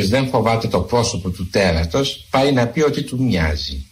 [0.00, 3.84] όποιος δεν φοβάται το πρόσωπο του τέρατος πάει να πει ότι του μοιάζει.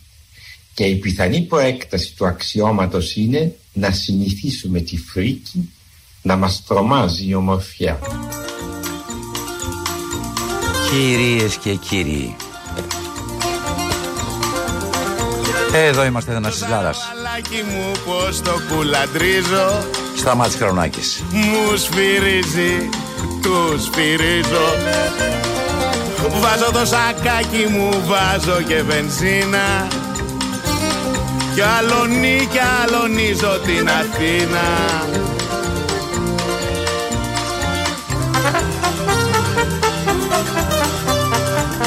[0.74, 5.72] Και η πιθανή προέκταση του αξιώματος είναι να συνηθίσουμε τη φρίκη
[6.22, 7.98] να μας τρομάζει η ομορφιά.
[10.90, 12.36] Κυρίες και κύριοι
[15.74, 16.98] Εδώ είμαστε Θανάσης Λάρας
[17.72, 19.84] μου πως το κουλαντρίζω
[20.16, 22.88] Σταμάτης Χρονάκης Μου σφυρίζει,
[23.42, 24.68] του σφυρίζω
[26.26, 29.86] Βάζω το σακάκι μου, βάζω και βενζίνα
[31.54, 34.66] Κι αλωνί κι αλωνίζω την Αθήνα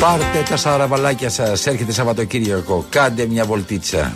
[0.01, 4.13] Πάρτε τα σαραβαλάκια σας, έρχεται Σαββατοκύριακο, κάντε μια βολτίτσα.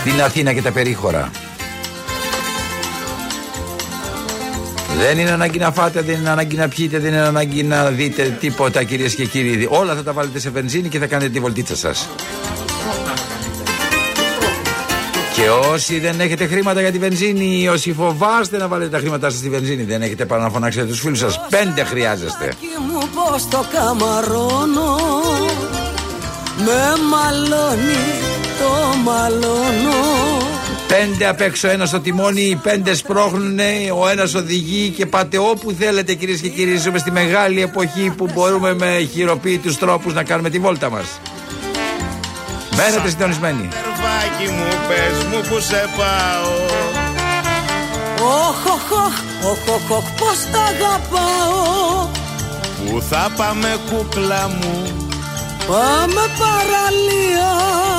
[0.00, 1.30] Στην Αθήνα και τα περίχωρα.
[4.98, 8.36] Δεν είναι ανάγκη να φάτε, δεν είναι ανάγκη να πιείτε, δεν είναι ανάγκη να δείτε
[8.40, 9.68] τίποτα κυρίες και κύριοι.
[9.70, 12.08] Όλα θα τα βάλετε σε βενζίνη και θα κάνετε τη βολτίτσα σας.
[15.34, 19.30] Και όσοι δεν έχετε χρήματα για τη βενζίνη, ή όσοι φοβάστε να βάλετε τα χρήματά
[19.30, 21.40] σας στη βενζίνη, δεν έχετε παρά να φωνάξετε τους φίλους σας.
[21.50, 22.52] Πέντε χρειάζεστε.
[22.88, 24.96] μου πώς το καμαρώνω,
[26.58, 28.04] με μαλώνει
[28.58, 30.55] το μαλώνω.
[30.88, 33.58] Πέντε απ' έξω, ένας στο τιμόνι, οι πέντε σπρώχνουν,
[34.02, 36.76] ο ένας οδηγεί και πάτε όπου θέλετε κυρίες και κύριοι.
[36.76, 41.20] Ζούμε στη μεγάλη εποχή που μπορούμε με χειροποίητου τρόπους να κάνουμε τη βόλτα μας.
[42.76, 43.68] Μένετε συντονισμένοι.
[43.68, 46.52] Τερβάκι μου, πες μου που σε πάω.
[48.28, 52.08] Οχ, οχ, οχ, οχ, οχ, πώς τα αγαπάω.
[52.86, 54.96] Πού θα πάμε κούκλα μου;
[55.66, 57.95] Πάμε παραλία.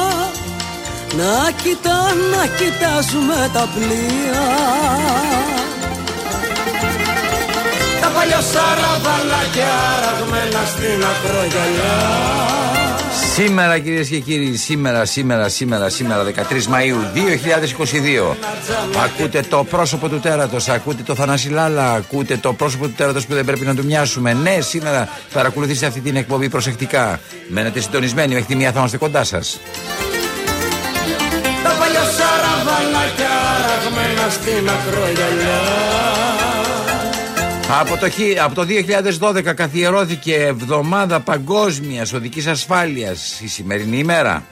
[1.16, 4.46] Να κοιτά, να κοιτάζουμε τα πλοία.
[8.02, 9.74] Τα παλιοσάρα βαλάκια
[10.04, 12.48] ραγμένα στην ακρογιαλιά.
[13.34, 18.36] Σήμερα κυρίες και κύριοι, σήμερα, σήμερα, σήμερα, σήμερα, 13 Μαου 2022.
[19.04, 23.34] Ακούτε το πρόσωπο του τέρατος, ακούτε το Θανάση Λάλα, ακούτε το πρόσωπο του τέρατος που
[23.34, 24.34] δεν πρέπει να του μοιάσουμε.
[24.34, 27.20] Ναι, σήμερα παρακολουθήστε αυτή την εκπομπή προσεκτικά.
[27.48, 29.60] Μένετε συντονισμένοι, μέχρι τη μία θα είμαστε κοντά σας.
[32.78, 35.62] Τα παλιοσάρα ραγμένα στην ακρογιαλιά.
[37.80, 38.08] Από το,
[38.44, 38.66] από το
[39.20, 44.44] 2012 καθιερώθηκε εβδομάδα παγκόσμιας οδικής ασφάλειας η σημερινή ημέρα.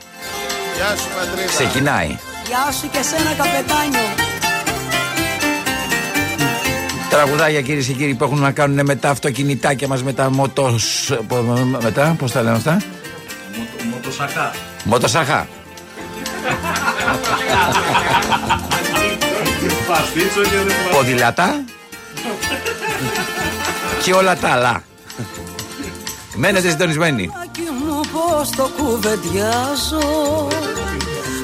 [0.75, 1.47] Γεια σου, πατρίδα.
[1.47, 2.17] Ξεκινάει.
[2.47, 3.99] Γεια σου και σένα, καπετάνιο.
[7.09, 10.75] Τραγουδάκια κυρίες και κύριοι που έχουν να κάνουν με τα αυτοκινητάκια μας, με τα μοτο.
[11.81, 12.81] Μετά, πώς τα λένε αυτά;
[13.91, 14.51] Μοτοσαχά.
[14.83, 15.47] Μοτοσαχά.
[20.91, 21.63] Ποδηλατά
[24.03, 24.83] και όλα τα άλλα.
[26.35, 27.31] Μένετε συντονισμένοι.
[27.87, 30.47] μου πώς το κουβεντιάζω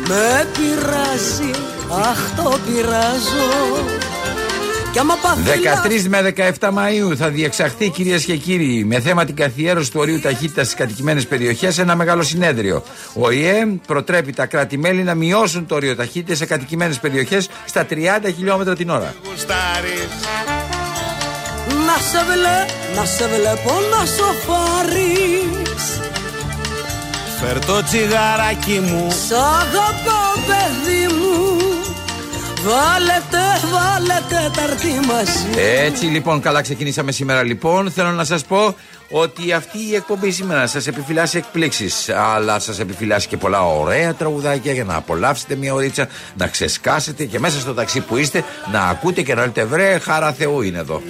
[0.07, 1.51] Με πειράζει,
[1.89, 4.00] αχ το πειράζω
[4.93, 10.19] 13 με 17 Μαΐου θα διεξαχθεί κυρίες και κύριοι με θέμα την καθιέρωση του ορίου
[10.19, 12.83] ταχύτητα στις κατοικημένες περιοχές ένα μεγάλο συνέδριο.
[13.13, 17.95] Ο ΙΕ προτρέπει τα κράτη-μέλη να μειώσουν το όριο ταχύτητα σε κατοικημένες περιοχές στα 30
[18.35, 19.13] χιλιόμετρα την ώρα.
[21.85, 22.65] Να σε βλέ,
[22.95, 25.51] να σε βλέπω να σοφάρεις
[27.39, 31.70] Φέρ το τσιγαράκι μου Σ' αγαπάω παιδί μου
[32.63, 33.37] Βάλετε,
[33.71, 35.59] βάλετε τα μαζί.
[35.59, 37.43] Έτσι λοιπόν καλά ξεκινήσαμε σήμερα.
[37.43, 38.75] Λοιπόν Θέλω να σας πω
[39.09, 44.73] ότι αυτή η εκπομπή σήμερα σας επιφυλάσσει εκπλήξεις Αλλά σας επιφυλάσσει και πολλά ωραία τραγουδάκια
[44.73, 46.07] Για να απολαύσετε μια ωρίτσα
[46.37, 50.33] Να ξεσκάσετε και μέσα στο ταξί που είστε Να ακούτε και να λέτε βρε χαρά
[50.33, 51.01] Θεού είναι εδώ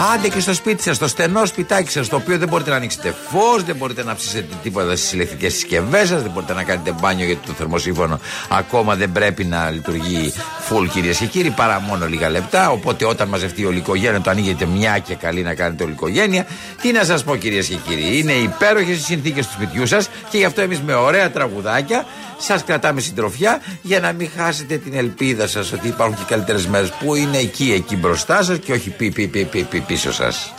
[0.00, 3.14] Άντε και στο σπίτι σας, στο στενό σπιτάκι σας, το οποίο δεν μπορείτε να ανοίξετε
[3.28, 7.26] φως, δεν μπορείτε να ψήσετε τίποτα στις ηλεκτρικές συσκευές σας, δεν μπορείτε να κάνετε μπάνιο
[7.26, 8.20] γιατί το θερμοσύμφωνο
[8.50, 10.32] ακόμα δεν πρέπει να λειτουργεί
[10.68, 12.70] full κυρίες και κύριοι, παρά μόνο λίγα λεπτά.
[12.70, 16.46] Οπότε όταν μαζευτεί η ολικογένεια, το ανοίγετε μια και καλή να κάνετε ολικογένεια.
[16.82, 20.38] Τι να σας πω κυρίες και κύριοι, είναι υπέροχες οι συνθήκες του σπιτιού σας και
[20.38, 22.06] γι' αυτό εμείς με ωραία τραγουδάκια
[22.38, 26.92] σας κρατάμε συντροφιά για να μην χάσετε την ελπίδα σας ότι υπάρχουν και καλύτερες μέρες
[26.92, 30.52] που είναι εκεί, εκεί μπροστά σας και όχι πι, πι, πι, πι, πι πίσω σας.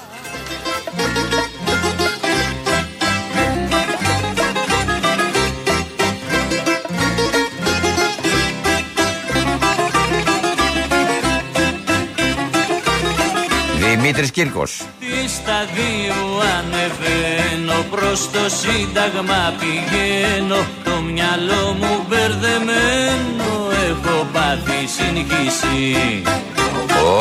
[13.77, 14.85] Δημήτρης Κύρκος.
[14.99, 20.65] Τι σταδίου ανεβαίνω προς το σύνταγμα πηγαίνω.
[20.83, 26.23] Το μυαλό μου μπερδεμένο έχω πάθει συγχύση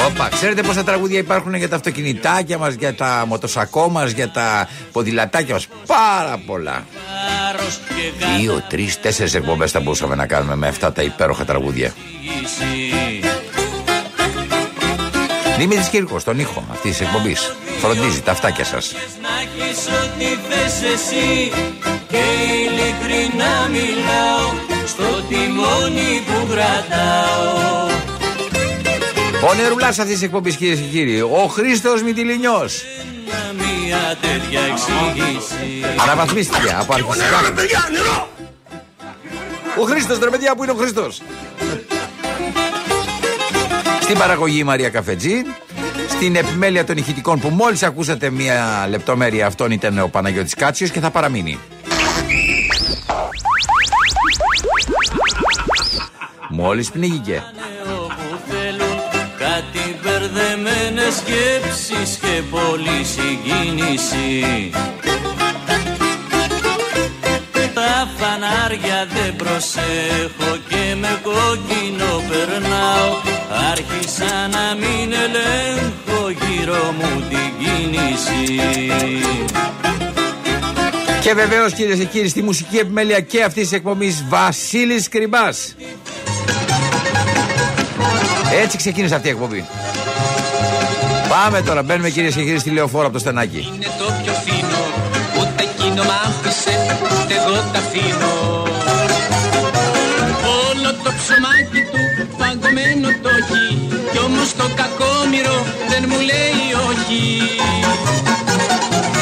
[0.07, 4.69] Όπα, ξέρετε πόσα τραγούδια υπάρχουν για τα αυτοκινητάκια μας, για τα μοτοσακό μας, για τα
[4.93, 6.85] ποδηλατάκια μας; Πάρα πολλά.
[7.53, 11.45] Βάρος και κατ' Δύο, τρεις, τέσσερις εκπομπές θα μπορούσαμε να κάνουμε με αυτά τα υπέροχα
[11.45, 11.95] τραγούδια.
[12.19, 12.95] οδήγηση.
[15.59, 17.53] Δημήτρης Κύρκος, τον ήχο αυτής της εκπομπής.
[17.81, 18.93] Φροντίζει τα αυτάκια σας.
[19.23, 21.53] Να έχεις ό,τι θες εσύ
[22.09, 22.23] Και
[22.63, 24.53] ειλικρινά μιλάω
[24.87, 27.86] Στο τιμόνι που κρατάω
[29.49, 31.21] Ο νερουλά αυτής της εκπομπής, κυρίες και κύριοι.
[31.21, 32.83] Ο Χρήστος Μητυλινιός.
[33.29, 37.39] Να μια τέτοια εξήγηση Αναβαθμίστηκε από αρχιστικά.
[39.79, 41.23] Ο Χρήστος, ρε παιδιά, πού είναι ο Χρήστος;
[44.01, 45.43] Στην παραγωγή η Μαρία Καφετζή.
[46.09, 51.01] Στην επιμέλεια των ηχητικών που μόλις ακούσατε μία λεπτομέρεια αυτόν ήταν ο Παναγιώτης Κάτσιος και
[51.01, 51.59] θα παραμείνει.
[56.49, 57.43] Μόλις πνίγηκε.
[61.07, 64.71] Μπερδεμένες σκέψεις και πολλή συγκίνηση
[67.75, 73.11] Τα φανάρια δεν προσέχω και με κόκκινο περνάω
[73.71, 78.61] Άρχισα να μην ελέγχω γύρω μου την κίνηση
[81.21, 85.77] Και βεβαίως κυρίες και κύριοι στη μουσική επιμέλεια και αυτής της εκπομπής Βασίλης Κρυμπάς.
[88.63, 89.65] Έτσι ξεκίνησε αυτή η εκπομπή.
[91.29, 93.73] Πάμε τώρα, μπαίνουμε κυρίες και κύριοι στη λεωφόρο από το στενάκι.
[93.75, 94.81] Είναι το πιο φίνο
[95.39, 98.35] Ούτε εκείνο μ' άφησε Ούτε εγώ τα αφήνω.
[100.67, 102.03] Όλο το ψωμάκι του
[102.39, 103.65] παγωμένο το έχει.
[104.13, 105.57] Κι όμως το κακόμοιρο
[105.91, 107.23] δεν μου λέει όχι.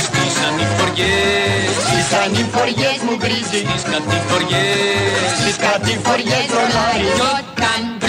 [0.05, 1.73] Στήσαν οι φοριές
[2.11, 3.61] Σαν οι φοριές μου γκρίζει.
[3.71, 8.04] Στις κατηφοριές Στις κατηφοριές ρολάρι Κι όταν βρει τον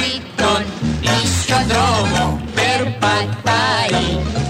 [1.24, 4.04] ίσιο δρόμο Περπατάει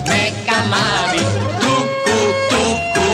[0.08, 1.24] με καμάρι
[1.60, 2.20] Τούκου
[2.50, 3.10] τούκου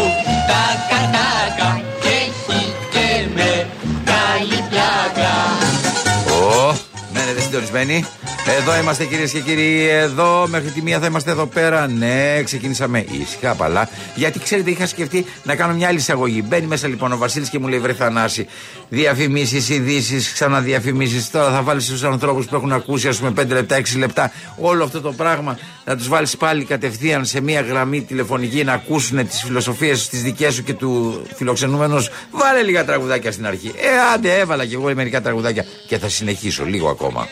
[0.50, 3.68] Τάκα τάκα Και έχει και με
[4.10, 5.34] καλή πλάκα
[6.40, 6.76] Ω,
[7.14, 8.06] μένετε συντονισμένοι.
[8.48, 9.88] Εδώ είμαστε κυρίες και κύριοι.
[9.90, 11.88] Εδώ μέχρι τη μία θα είμαστε εδώ πέρα.
[11.88, 13.90] Ναι, ξεκινήσαμε ήσυχα, απαλά.
[14.16, 16.44] Γιατί ξέρετε, είχα σκεφτεί να κάνω μια άλλη εισαγωγή.
[16.48, 18.48] Μπαίνει μέσα λοιπόν ο Βασίλης και μου λέει: Βρε Θανάση,
[18.90, 21.32] διαφημίσεις, ειδήσεις, ξαναδιαφημίσεις.
[21.32, 24.84] Τώρα θα βάλεις τους ανθρώπους που έχουν ακούσει, ας πούμε, 5 λεπτά, 6 λεπτά όλο
[24.84, 25.58] αυτό το πράγμα.
[25.86, 30.54] Να τους βάλεις πάλι κατευθείαν σε μια γραμμή τηλεφωνική να ακούσουν τις φιλοσοφίες τις δικές
[30.54, 32.06] σου και του φιλοξενούμενου.
[32.32, 33.68] Βάλε λίγα τραγουδάκια στην αρχή.
[33.68, 37.28] Ε, άντε, έβαλα κι εγώ μερικά τραγουδάκια και θα συνεχίσω λίγο ακόμα.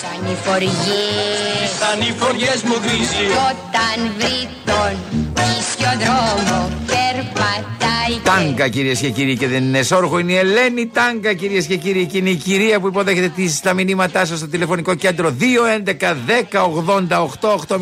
[0.00, 4.94] Στήσαν οι φοριές Σαν οι φοριές μου γκρίζει Κι όταν βρει τον
[5.58, 10.86] ίσιο δρόμο Περπατάει και Τάγκα κυρίες και κύριοι και δεν είναι σόρχο, είναι η Ελένη
[10.86, 14.48] Τάγκα κυρίες και κύριοι και είναι η κυρία που υποδέχεται τις, τα μηνύματά σας στο
[14.48, 15.34] τηλεφωνικό κέντρο
[15.84, 16.14] 211
[16.50, 16.64] 10
[17.08, 17.78] 88 800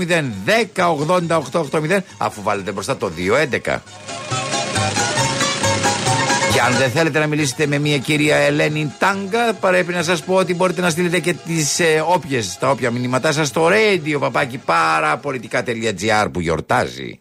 [0.76, 0.94] 10
[1.28, 3.10] 88 800 αφού βάλετε μπροστά το
[3.64, 3.76] 211.
[6.58, 10.34] Και αν δεν θέλετε να μιλήσετε με μια κυρία Ελένη Τάγκα, πρέπει να σας πω
[10.34, 14.58] ότι μπορείτε να στείλετε και τις ε, όποιες, τα όποια μηνύματά σας στο radio παπάκι
[14.58, 17.20] παραπολιτικά.gr που γιορτάζει.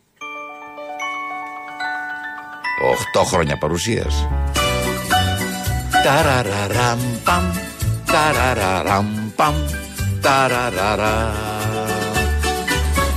[3.15, 4.27] 8 χρόνια παρουσίας.
[6.03, 7.51] Ταραραραμ παμ,
[8.05, 9.55] ταραραραμ παμ,
[10.21, 11.33] ταραραρα.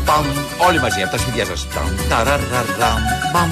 [0.04, 0.26] Παμ,
[0.68, 1.68] όλοι μαζί από τα σπίτια σας.
[1.68, 3.50] Ταμ, ταραραραμ παμ,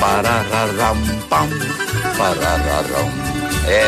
[0.00, 1.48] παραραραμ παμ,
[2.18, 3.10] παραραραμ.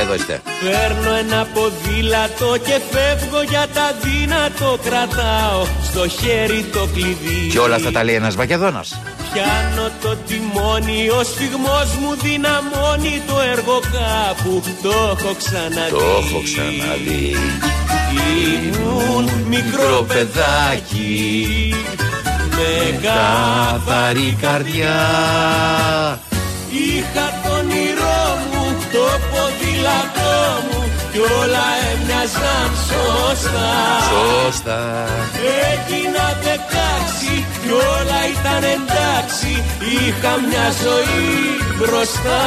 [0.00, 0.40] Εδώ είστε.
[0.60, 7.74] Παίρνω ένα ποδήλατο και φεύγω για τα δύνατο Κρατάω στο χέρι το κλειδί Και όλα
[7.74, 8.98] αυτά τα λέει ένας Μακεδόνας.
[9.32, 16.42] Πιάνω το τιμόνι, ο σφιγμός μου δυναμώνει το έργο κάπου Το έχω ξαναδεί Το έχω
[16.44, 17.36] ξαναδεί.
[18.42, 21.74] Ήμουν μικρό παιδάκι
[22.50, 25.00] Με Καθαρή καρδιά.
[26.70, 27.61] Είχα το όνειρό μου, το
[29.82, 33.70] ποδήλατό μου Κι όλα έμοιαζαν σωστά
[34.12, 35.06] Σωστά.
[35.72, 39.62] Έγινα δεκάξι κι όλα ήταν εντάξει
[39.92, 41.34] Είχα μια ζωή
[41.78, 42.42] μπροστά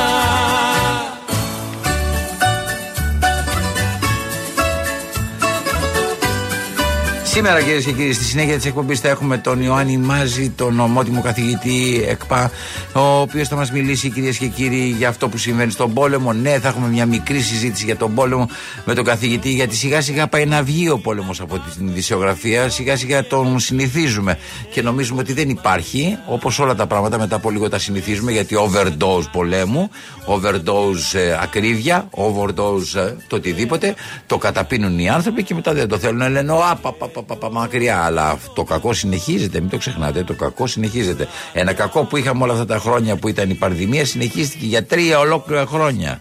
[7.35, 11.21] Σήμερα κυρίες και κύριοι, στη συνέχεια της εκπομπής θα έχουμε τον Ιωάννη Μάζη, τον ομότιμο
[11.21, 12.51] καθηγητή ΕΚΠΑ,
[12.93, 16.33] ο οποίος θα μας μιλήσει κυρίες και κύριοι για αυτό που συμβαίνει στον πόλεμο.
[16.33, 18.49] Ναι, θα έχουμε μια μικρή συζήτηση για τον πόλεμο
[18.85, 22.69] με τον καθηγητή, γιατί σιγά σιγά πάει να βγει ο πόλεμος από την ειδησιογραφία.
[22.69, 24.37] Σιγά σιγά τον συνηθίζουμε
[24.71, 26.17] και νομίζουμε ότι δεν υπάρχει.
[26.27, 29.89] Όπως όλα τα πράγματα, μετά από λίγο τα συνηθίζουμε, γιατί overdose πολέμου,
[30.27, 35.97] overdose ε, ακρίβεια, overdose ε, το οτιδήποτε, το καταπίνουν οι άνθρωποι και μετά δεν το
[35.97, 38.03] θέλουν να λένε «Ω, απα, πα, πα, πα, πα, μακριά.
[38.03, 40.23] Αλλά το κακό συνεχίζεται, μην το ξεχνάτε.
[40.23, 41.27] Το κακό συνεχίζεται.
[41.53, 45.19] Ένα κακό που είχαμε όλα αυτά τα χρόνια που ήταν η πανδημία συνεχίστηκε για τρία
[45.19, 46.19] ολόκληρα χρόνια.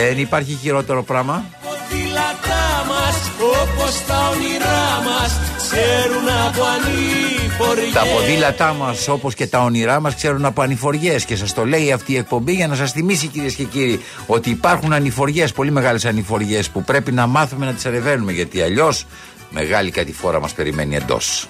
[0.07, 1.45] Δεν υπάρχει χειρότερο πράγμα.
[1.61, 3.17] Ποδήλατά μας
[3.61, 10.15] όπως τα όνειρά μας Ξέρουν από ανήφοριές Τα ποδήλατά μας, όπως και τα όνειρά μας,
[10.15, 11.25] ξέρουν από ανηφοριές.
[11.25, 14.49] Και σας το λέει αυτή η εκπομπή για να σας θυμίσει, κυρίες και κύριοι, ότι
[14.49, 18.31] υπάρχουν ανηφοριές, πολύ μεγάλες ανηφοριές που πρέπει να μάθουμε να τις ερευνούμε.
[18.31, 19.05] Γιατί αλλιώς
[19.49, 21.47] μεγάλη κατηφόρα μας περιμένει εντός.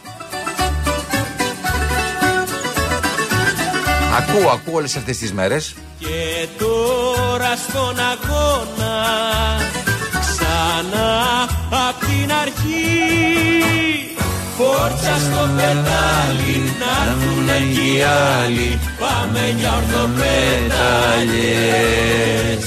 [4.18, 5.76] Ακούω, ακούω όλες αυτές τις μέρες.
[6.00, 9.04] Και τώρα στον αγώνα
[10.22, 14.13] Ξανά απ' την αρχή
[14.58, 17.94] Φόρτσα στο πετάλι Να έρθουνε και οι
[18.38, 18.70] άλλοι.
[19.00, 22.64] Πάμε για ορθοπέταλιες.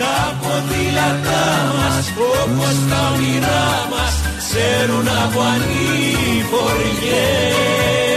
[0.00, 2.04] Τα ποδήλατά μας
[2.42, 8.11] Όπως τα όνειρά μας Ξέρουν από ανήφοριές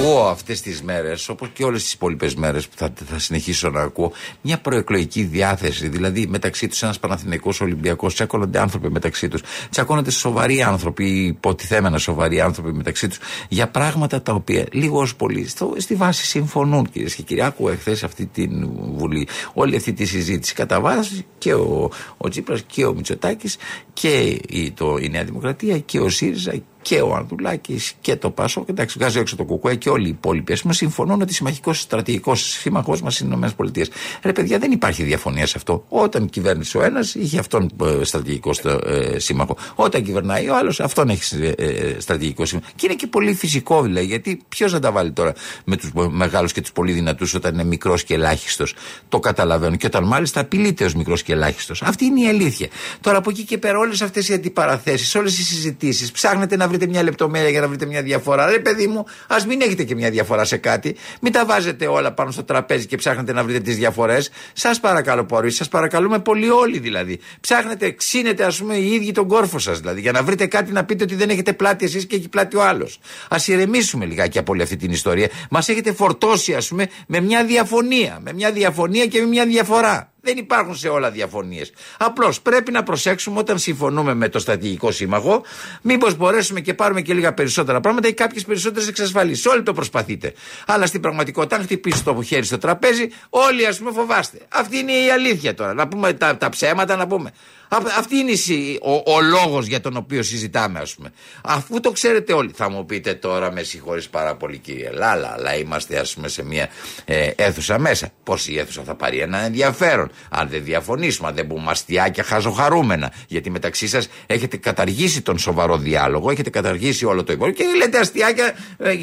[0.00, 3.80] Ακούω αυτές τις μέρες, όπως και όλες τις υπόλοιπες μέρες που θα, θα συνεχίσω να
[3.80, 5.88] ακούω, μια προεκλογική διάθεση.
[5.88, 12.40] Δηλαδή, μεταξύ τους ένας Παναθηναϊκός Ολυμπιακός, τσακώνονται άνθρωποι μεταξύ τους, τσακώνονται σοβαροί άνθρωποι, υποτιθέμενα σοβαροί
[12.40, 17.14] άνθρωποι μεταξύ τους, για πράγματα τα οποία λίγος ω πολύ στο, στη βάση συμφωνούν, κυρίες
[17.14, 17.42] και κύριοι.
[17.42, 22.62] Άκουγα εχθές αυτή την Βουλή, όλη αυτή τη συζήτηση κατά βάση και ο, ο Τσίπρας
[22.62, 23.56] και ο Μητσοτάκης
[23.92, 28.64] και η, το, η Νέα Δημοκρατία και ο ΣΥΡΙΖΑ και ο Ανδουλάκη και το Πάσο,
[28.64, 31.80] και εντάξει, βγάζει έξω το Κουκουέ και όλοι οι υπόλοιποι, ας πούμε, συμφωνούν ότι συμμαχικός
[31.80, 33.86] στρατηγικός σύμμαχός μας είναι οι ΗΠΑ.
[34.22, 35.84] Ρε παιδιά, δεν υπάρχει διαφωνία σε αυτό.
[35.88, 37.70] Όταν κυβέρνησε ο ένας, είχε αυτόν
[38.00, 38.50] ε, στρατηγικό
[38.84, 39.56] ε, σύμμαχο.
[39.74, 42.68] Όταν κυβερνάει ο άλλος, αυτόν έχει ε, ε, στρατηγικό σύμμαχο.
[42.76, 45.32] Και είναι και πολύ φυσικό, δηλαδή, γιατί ποιος θα τα βάλει τώρα
[45.64, 48.74] με τους μεγάλους και τους πολύ δυνατούς όταν είναι μικρός και ελάχιστος.
[49.08, 49.76] Το καταλαβαίνω.
[49.76, 51.82] Και όταν μάλιστα απειλείται ως μικρός και ελάχιστος.
[51.82, 52.68] Αυτή είναι η αλήθεια.
[53.00, 56.86] Τώρα από εκεί και πέρα, όλες αυτές οι αντιπαραθέσεις, όλες οι συζητήσεις, ψάχνετε να βρείτε
[56.86, 58.50] μια λεπτομέρεια για να βρείτε μια διαφορά.
[58.50, 60.96] Ρε παιδί μου, ας μην έχετε και μια διαφορά σε κάτι.
[61.20, 64.30] Μην τα βάζετε όλα πάνω στο τραπέζι και ψάχνετε να βρείτε τις διαφορές.
[64.52, 67.20] Σας παρακαλώ πολύ, σας παρακαλούμε πολύ όλοι δηλαδή.
[67.40, 70.84] Ψάχνετε, ξύνετε ας πούμε οι ίδιοι τον κόρφο σας δηλαδή για να βρείτε κάτι να
[70.84, 73.00] πείτε ότι δεν έχετε πλάτη εσείς και έχει πλάτη ο άλλος.
[73.28, 75.28] Α ηρεμήσουμε λιγάκι από όλη αυτή την ιστορία.
[75.50, 78.18] Μας έχετε φορτώσει ας πούμε με μια διαφωνία.
[78.22, 80.12] Με μια διαφωνία και με μια διαφορά.
[80.20, 81.72] Δεν υπάρχουν σε όλα διαφωνίες.
[81.98, 85.42] Απλώς πρέπει να προσέξουμε όταν συμφωνούμε με το στρατηγικό σύμμαχο,
[85.82, 89.46] μήπως μπορέσουμε και πάρουμε και λίγα περισσότερα πράγματα ή κάποιες περισσότερες εξασφαλίσεις.
[89.46, 90.32] Όλοι το προσπαθείτε.
[90.66, 94.38] Αλλά στην πραγματικότητα, αν χτυπήσει το χέρι στο τραπέζι, όλοι ας πούμε φοβάστε.
[94.48, 95.74] Αυτή είναι η αλήθεια τώρα.
[95.74, 97.32] Να πούμε τα, τα ψέματα, να πούμε.
[97.72, 101.12] Α- Αυτή είναι η συ- ο, ο λόγος για τον οποίο συζητάμε, ας πούμε.
[101.44, 105.56] Αφού το ξέρετε όλοι, θα μου πείτε τώρα, με συγχωρείς πάρα πολύ, κύριε Λάλα, αλλά
[105.56, 106.68] είμαστε, ας πούμε, σε μια
[107.04, 108.10] ε, αίθουσα μέσα.
[108.22, 110.10] Πώς η αίθουσα θα πάρει ένα ενδιαφέρον.
[110.30, 113.12] Αν δεν διαφωνήσουμε, αν δεν πούμε αστιάκια χαζοχαρούμενα.
[113.28, 117.98] Γιατί μεταξύ σας έχετε καταργήσει τον σοβαρό διάλογο, έχετε καταργήσει όλο το υπόλοιπο και λέτε
[117.98, 118.54] αστιάκια.
[118.78, 118.94] Ε,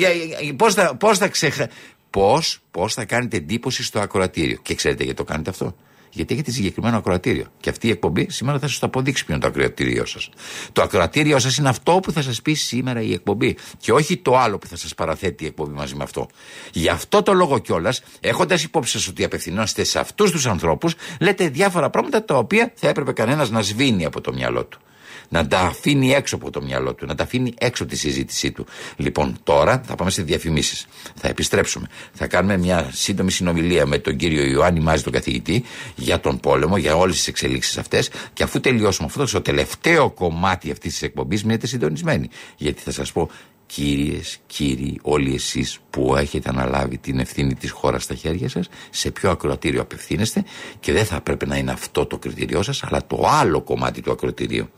[0.56, 1.70] Πώς θα, πώς θα ξεχα...
[2.10, 4.58] Πώς, πώς θα κάνετε εντύπωση στο ακροατήριο.
[4.62, 5.76] Και ξέρετε γιατί το κάνετε αυτό;
[6.12, 7.46] Γιατί έχετε συγκεκριμένο ακροατήριο.
[7.60, 10.30] Και αυτή η εκπομπή σήμερα θα σας το αποδείξει ποιο είναι το ακροατήριό σας.
[10.72, 13.58] Το ακροατήριό σας είναι αυτό που θα σας πει σήμερα η εκπομπή.
[13.78, 16.28] Και όχι το άλλο που θα σας παραθέτει η εκπομπή μαζί με αυτό.
[16.72, 21.50] Γι' αυτό το λόγο κιόλας, έχοντας υπόψη σας ότι απευθυνόστε σε αυτούς τους ανθρώπους, λέτε
[21.50, 24.80] διάφορα πράγματα τα οποία θα έπρεπε κανένας να σβήνει από το μυαλό του.
[25.30, 28.66] Να τα αφήνει έξω από το μυαλό του, να τα αφήνει έξω τη συζήτησή του.
[28.96, 30.86] Λοιπόν, τώρα θα πάμε σε διαφημίσεις.
[31.16, 31.88] Θα επιστρέψουμε.
[32.14, 35.64] Θα κάνουμε μια σύντομη συνομιλία με τον κύριο Ιωάννη Μάζη, τον καθηγητή,
[35.96, 38.10] για τον πόλεμο, για όλες τις εξελίξεις αυτές.
[38.34, 42.30] Και αφού τελειώσουμε αυτό, στο τελευταίο κομμάτι αυτής της εκπομπής, μείνετε συντονισμένοι.
[42.58, 43.30] Γιατί θα σας πω,
[43.66, 49.12] κύριες, κύριοι, όλοι εσείς που έχετε αναλάβει την ευθύνη της χώρας στα χέρια σας, σε
[49.12, 50.44] ποιο ακροατήριο απευθύνεστε
[50.80, 54.12] και δεν θα πρέπει να είναι αυτό το κριτήριό σας, αλλά το άλλο κομμάτι του
[54.12, 54.70] ακροατηρίου.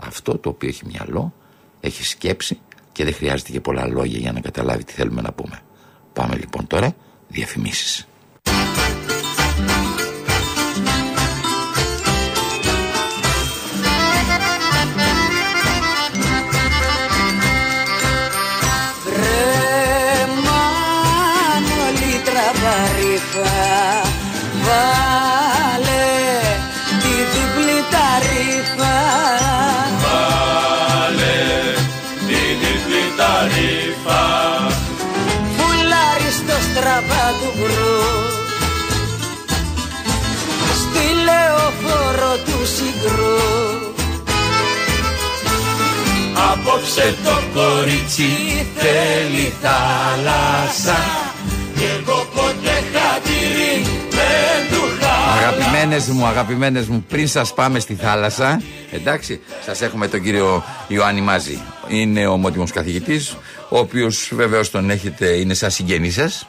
[0.00, 1.34] Αυτό το οποίο έχει μυαλό,
[1.80, 2.60] έχει σκέψη
[2.92, 5.60] και δεν χρειάζεται και πολλά λόγια για να καταλάβει τι θέλουμε να πούμε.
[6.12, 6.94] Πάμε λοιπόν τώρα
[7.28, 8.08] διαφημίσεις.
[46.98, 48.28] Απόψε το κορίτσι
[48.76, 50.98] θέλει θάλασσα
[51.76, 53.86] Κι εγώ ποτέ χατήρι
[55.36, 61.20] Αγαπημένες μου, αγαπημένες μου, πριν σας πάμε στη θάλασσα, εντάξει, σας έχουμε τον κύριο Ιωάννη
[61.20, 61.62] Μάζη.
[61.88, 63.36] Είναι ο μότιμος καθηγητής,
[63.68, 66.48] ο οποίος βεβαίως τον έχετε, είναι σαν συγγενή σας.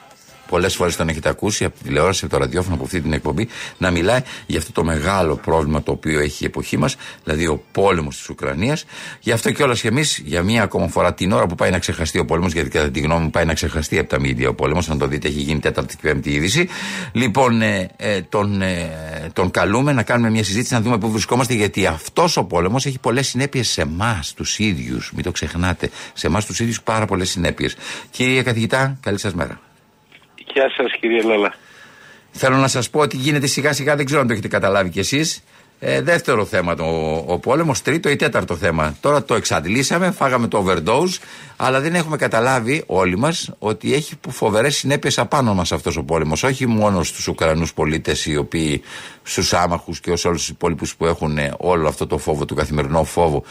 [0.49, 3.47] Πολλές φορές τον έχετε ακούσει από τη τηλεόραση, από το ραδιόφωνο, από αυτή την εκπομπή,
[3.77, 7.63] να μιλάει για αυτό το μεγάλο πρόβλημα το οποίο έχει η εποχή μας, δηλαδή ο
[7.71, 8.85] πόλεμος της Ουκρανίας.
[9.19, 12.19] Γι' αυτό κιόλας και εμείς, για μία ακόμα φορά, την ώρα που πάει να ξεχαστεί
[12.19, 14.89] ο πόλεμος, γιατί κατά τη γνώμη μου πάει να ξεχαστεί από τα μίδια ο πόλεμος,
[14.89, 16.67] αν το δείτε, έχει γίνει τέταρτη και πέμπτη είδηση.
[17.11, 18.89] Λοιπόν, ε, ε, τον, ε,
[19.33, 22.99] τον καλούμε να κάνουμε μια συζήτηση, να δούμε πού βρισκόμαστε, γιατί αυτός ο πόλεμος έχει
[22.99, 25.11] πολλές συνέπειες σε εμάς, τους ίδιους.
[25.15, 25.89] Μην το ξεχνάτε.
[26.13, 27.75] Σε εμάς τους ίδιους πάρα πολλές συνέπειες.
[28.09, 29.59] Κύριε καθηγητά, καλή σας μέρα.
[30.53, 31.53] Γεια σας, κύριε Λόλα.
[32.31, 34.99] Θέλω να σας πω ότι γίνεται σιγά σιγά, δεν ξέρω αν το έχετε καταλάβει κι
[34.99, 35.43] εσείς.
[35.81, 36.85] Ε, δεύτερο θέμα το,
[37.27, 38.97] ο πόλεμος, τρίτο ή τέταρτο θέμα.
[39.01, 41.17] Τώρα το εξαντλήσαμε, φάγαμε το overdose,
[41.55, 46.43] αλλά δεν έχουμε καταλάβει όλοι μας ότι έχει φοβερές συνέπειες απάνω μας αυτός ο πόλεμος.
[46.43, 48.81] Όχι μόνο στους Ουκρανούς πολίτες, οι οποίοι
[49.23, 53.03] στους άμαχους και ως όλους τους υπόλοιπους που έχουν όλο αυτό το φόβο, το καθημερινό
[53.03, 53.43] φόβο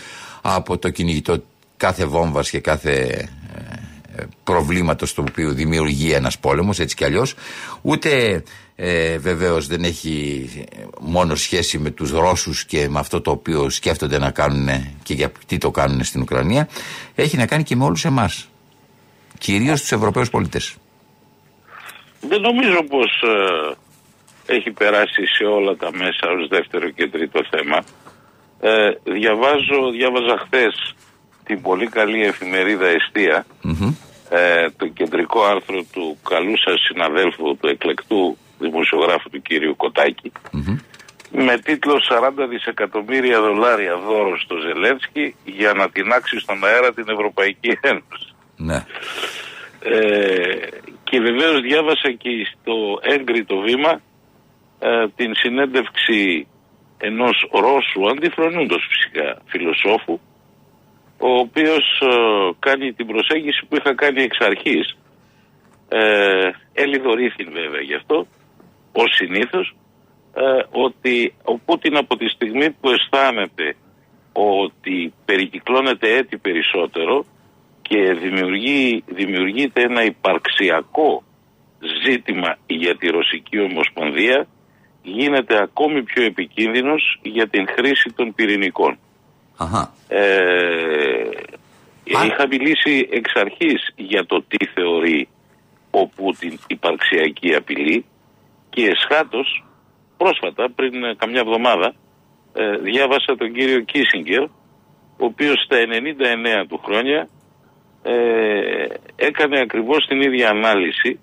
[0.42, 1.42] από το κυνηγητό
[1.76, 3.47] κάθε βόμβας και κάθε ε,
[4.44, 7.34] προβλήματος το οποίο δημιουργεί ένας πόλεμος, έτσι κι αλλιώς.
[7.82, 8.42] Ούτε
[8.76, 10.48] ε, βεβαίως δεν έχει
[11.00, 14.68] μόνο σχέση με τους Ρώσους και με αυτό το οποίο σκέφτονται να κάνουν
[15.02, 16.68] και για τι το κάνουν στην Ουκρανία.
[17.14, 18.48] Έχει να κάνει και με όλους εμάς.
[19.38, 20.76] Κυρίως τους Ευρωπαίους πολίτες.
[22.20, 23.22] Δεν νομίζω πως
[24.46, 27.84] ε, έχει περάσει σε όλα τα μέσα ως δεύτερο και τρίτο θέμα.
[28.60, 30.94] Ε, διαβάζω, διάβαζα χθες
[31.44, 33.46] την πολύ καλή εφημερίδα Εστία
[34.28, 39.76] ε, το κεντρικό άρθρο του καλού σας συναδέλφου, του εκλεκτού δημοσιογράφου του κύριου
[41.30, 47.78] με τίτλο 40 δισεκατομμύρια δολάρια δώρο στο Ζελένσκι για να τεινάξει στον αέρα την Ευρωπαϊκή
[47.80, 48.34] Ένωση.
[48.56, 48.84] Ναι.
[49.80, 50.68] Ε,
[51.04, 54.00] και βεβαίως διάβασα και στο έγκριτο βήμα
[54.78, 56.46] ε, την συνέντευξη
[56.98, 60.20] ενός Ρώσου αντιφρονούντος φυσικά φιλοσόφου
[61.18, 64.96] ο οποίος ε, κάνει την προσέγγιση που είχα κάνει εξ αρχής
[65.88, 66.50] ε,
[67.52, 68.26] βέβαια γι' αυτό
[68.92, 69.74] ως συνήθως
[70.34, 73.76] ε, ότι ο Πούτιν από τη στιγμή που αισθάνεται
[74.32, 77.24] ότι περικυκλώνεται έτσι περισσότερο
[77.82, 81.22] και δημιουργεί, δημιουργείται ένα υπαρξιακό
[82.04, 84.46] ζήτημα για τη Ρωσική Ομοσπονδία
[85.02, 88.98] γίνεται ακόμη πιο επικίνδυνος για την χρήση των πυρηνικών.
[90.08, 91.28] Ε,
[92.04, 95.28] είχα μιλήσει εξ αρχής για το τι θεωρεί
[95.90, 98.04] ο Πούτιν υπαρξιακή απειλή
[98.70, 99.64] και εσχάτως
[100.16, 101.94] πρόσφατα πριν καμιά εβδομάδα
[102.52, 105.76] ε, διάβασα τον κύριο Κίσιγκερ ο οποίος στα
[106.62, 107.28] 99 του χρόνια
[108.02, 111.20] ε, έκανε ακριβώς την ίδια ανάλυση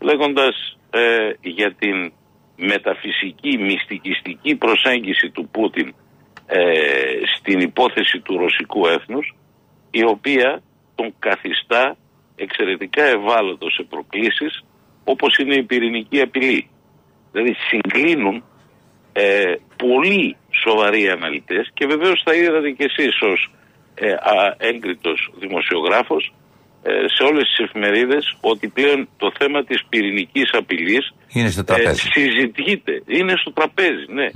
[0.00, 2.12] λέγοντας ε, για την
[2.56, 5.94] μεταφυσική μυστικιστική προσέγγιση του Πούτιν
[6.52, 6.60] ε,
[7.36, 9.34] στην υπόθεση του ρωσικού έθνους
[9.90, 10.62] η οποία
[10.94, 11.96] τον καθιστά
[12.36, 14.64] εξαιρετικά ευάλωτο σε προκλήσεις
[15.04, 16.68] όπως είναι η πυρηνική απειλή.
[17.32, 18.44] Δηλαδή συγκλίνουν
[19.12, 23.50] ε, πολύ σοβαροί αναλυτές και βεβαίως θα είδατε και εσείς ως
[23.94, 26.32] ε, α, έγκριτος δημοσιογράφος
[26.82, 32.08] ε, σε όλες τις εφημερίδες ότι πλέον το θέμα της πυρηνικής απειλής είναι στο τραπέζι.
[32.08, 34.28] Ε, συζητιείται, είναι στο τραπέζι, ναι.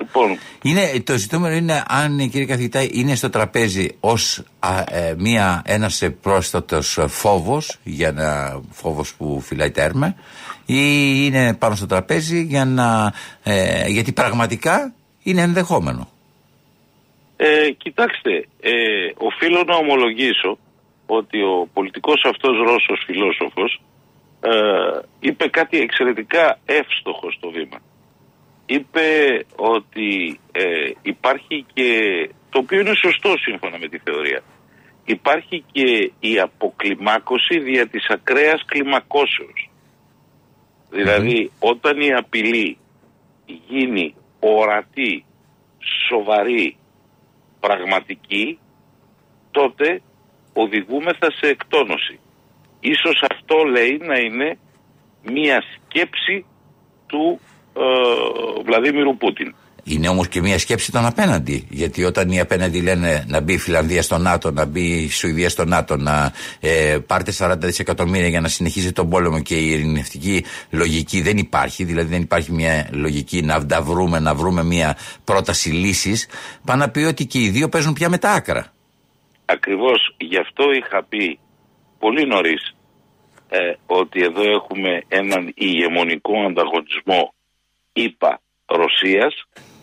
[0.00, 0.38] Λοιπόν.
[0.62, 4.42] Είναι, το ζητούμενο είναι αν κύριε καθηγητά είναι στο τραπέζι ως
[4.88, 10.14] ε, μία, ένας πρόσθετος φόβος για ένα φόβος που φυλάει τέρμα
[10.66, 10.76] ή
[11.24, 16.08] είναι πάνω στο τραπέζι για να, ε, γιατί πραγματικά είναι ενδεχόμενο.
[17.36, 18.72] Ε, κοιτάξτε, ε,
[19.16, 20.58] οφείλω να ομολογήσω
[21.06, 23.82] ότι ο πολιτικός αυτός Ρώσος φιλόσοφος
[24.40, 24.50] ε,
[25.20, 27.78] είπε κάτι εξαιρετικά εύστοχο στο βήμα
[28.70, 29.08] είπε
[29.56, 31.88] ότι ε, υπάρχει και,
[32.50, 34.42] το οποίο είναι σωστό σύμφωνα με τη θεωρία,
[35.04, 38.64] υπάρχει και η αποκλιμάκωση δια της ακραίας
[40.90, 42.78] Δηλαδή όταν η απειλή
[43.46, 45.24] γίνει ορατή,
[46.08, 46.76] σοβαρή,
[47.60, 48.58] πραγματική,
[49.50, 50.02] τότε
[50.52, 52.18] οδηγούμεθα σε εκτόνωση.
[52.80, 54.58] Ίσως αυτό λέει να είναι
[55.22, 56.44] μία σκέψη
[57.06, 57.40] του
[57.76, 59.54] ε, Βλαδίμιρου Πούτιν.
[59.84, 61.66] Είναι όμως και μια σκέψη των απέναντι.
[61.70, 65.48] Γιατί όταν οι απέναντι λένε να μπει η Φιλανδία στο ΝΑΤΟ, να μπει η Σουηδία
[65.48, 70.44] στο ΝΑΤΟ, να ε, πάρτε 40 δισεκατομμύρια για να συνεχίζει τον πόλεμο και η ειρηνευτική
[70.70, 75.70] λογική δεν υπάρχει, δηλαδή δεν υπάρχει μια λογική να τα βρούμε, να βρούμε μια πρόταση
[75.70, 76.28] λύσης,
[76.64, 78.72] πάνε να πει ότι και οι δύο παίζουν πια με τα άκρα.
[79.44, 81.38] Ακριβώς γι' αυτό είχα πει
[81.98, 82.74] πολύ νωρίς
[83.48, 87.34] ε, ότι εδώ έχουμε έναν ηγεμονικό ανταγωνισμό
[87.92, 89.34] είπα Ρωσίας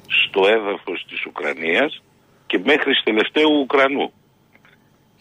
[0.08, 2.02] στο έδαφος της Ουκρανίας
[2.48, 4.12] και μέχρι τελευταίου Ουκρανού.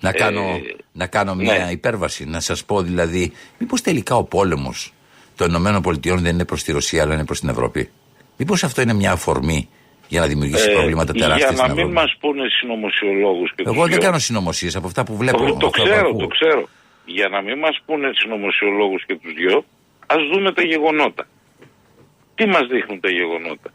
[0.01, 0.61] Να κάνω, Ε,
[0.93, 1.71] να κάνω μια ναι.
[1.71, 4.93] υπέρβαση, να σας πω δηλαδή, μήπως τελικά ο πόλεμος
[5.37, 7.91] των Ηνωμένων Πολιτειών δεν είναι προς τη Ρωσία αλλά είναι προς την Ευρώπη;
[8.37, 9.69] Μήπως αυτό είναι μια αφορμή
[10.09, 13.63] για να δημιουργήσει Ε, προβλήματα τεράστια για στην να μην Ευρώπη; μας πούνε συνωμοσιολόγους και
[13.63, 14.01] τους Εγώ δεν δυο.
[14.07, 15.39] κάνω συνωμοσίες από αυτά που βλέπω.
[15.39, 16.21] Το, το αυτά που ξέρω, ακούω.
[16.21, 16.69] το ξέρω.
[17.05, 19.65] Για να μην μας πούνε συνωμοσιολόγους και τους δυο,
[20.07, 21.27] ας δούμε τα γεγονότα.
[22.37, 23.71] Τι μας δείχνουν τα γεγονότα.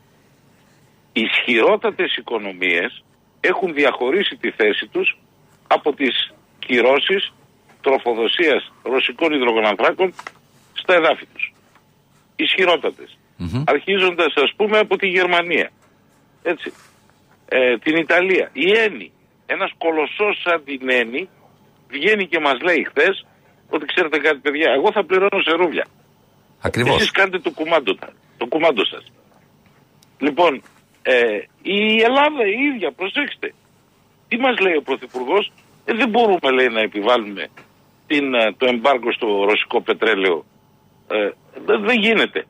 [1.13, 3.03] Οι ισχυρότατες οικονομίες
[3.39, 5.17] έχουν διαχωρίσει τη θέση τους
[5.67, 7.33] από τις κυρώσεις
[7.81, 10.13] τροφοδοσίας ρωσικών υδρογονανθράκων
[10.73, 11.53] στα εδάφη τους.
[12.35, 13.17] Ισχυρότατες.
[13.37, 13.63] Μμμ.
[13.67, 15.69] Αρχίζοντας ας πούμε από τη Γερμανία.
[16.43, 16.73] Έτσι.
[17.49, 18.49] Ε, την Ιταλία.
[18.53, 19.11] Η Έννη.
[19.45, 21.29] Ένας κολοσσός σαν την Έννη
[21.89, 23.25] βγαίνει και μας λέει χθες
[23.69, 25.85] ότι ξέρετε κάτι παιδιά, εγώ θα πληρώνω σε ρούβλια.
[26.61, 26.95] Ακριβώς.
[26.95, 29.11] Εσείς κάντε το κουμάντο, τα- το κουμάντο σας.
[30.19, 30.61] Λοιπόν,
[31.01, 33.53] ε, η Ελλάδα η ίδια, προσέξτε.
[34.27, 35.51] Τι μας λέει ο Πρωθυπουργός,
[35.85, 37.47] ε, δεν μπορούμε λέει να επιβάλλουμε
[38.07, 40.45] την, ε, το εμπάργκο στο ρωσικό πετρέλαιο.
[41.07, 41.29] Ε,
[41.65, 42.45] δεν- δεν γίνεται.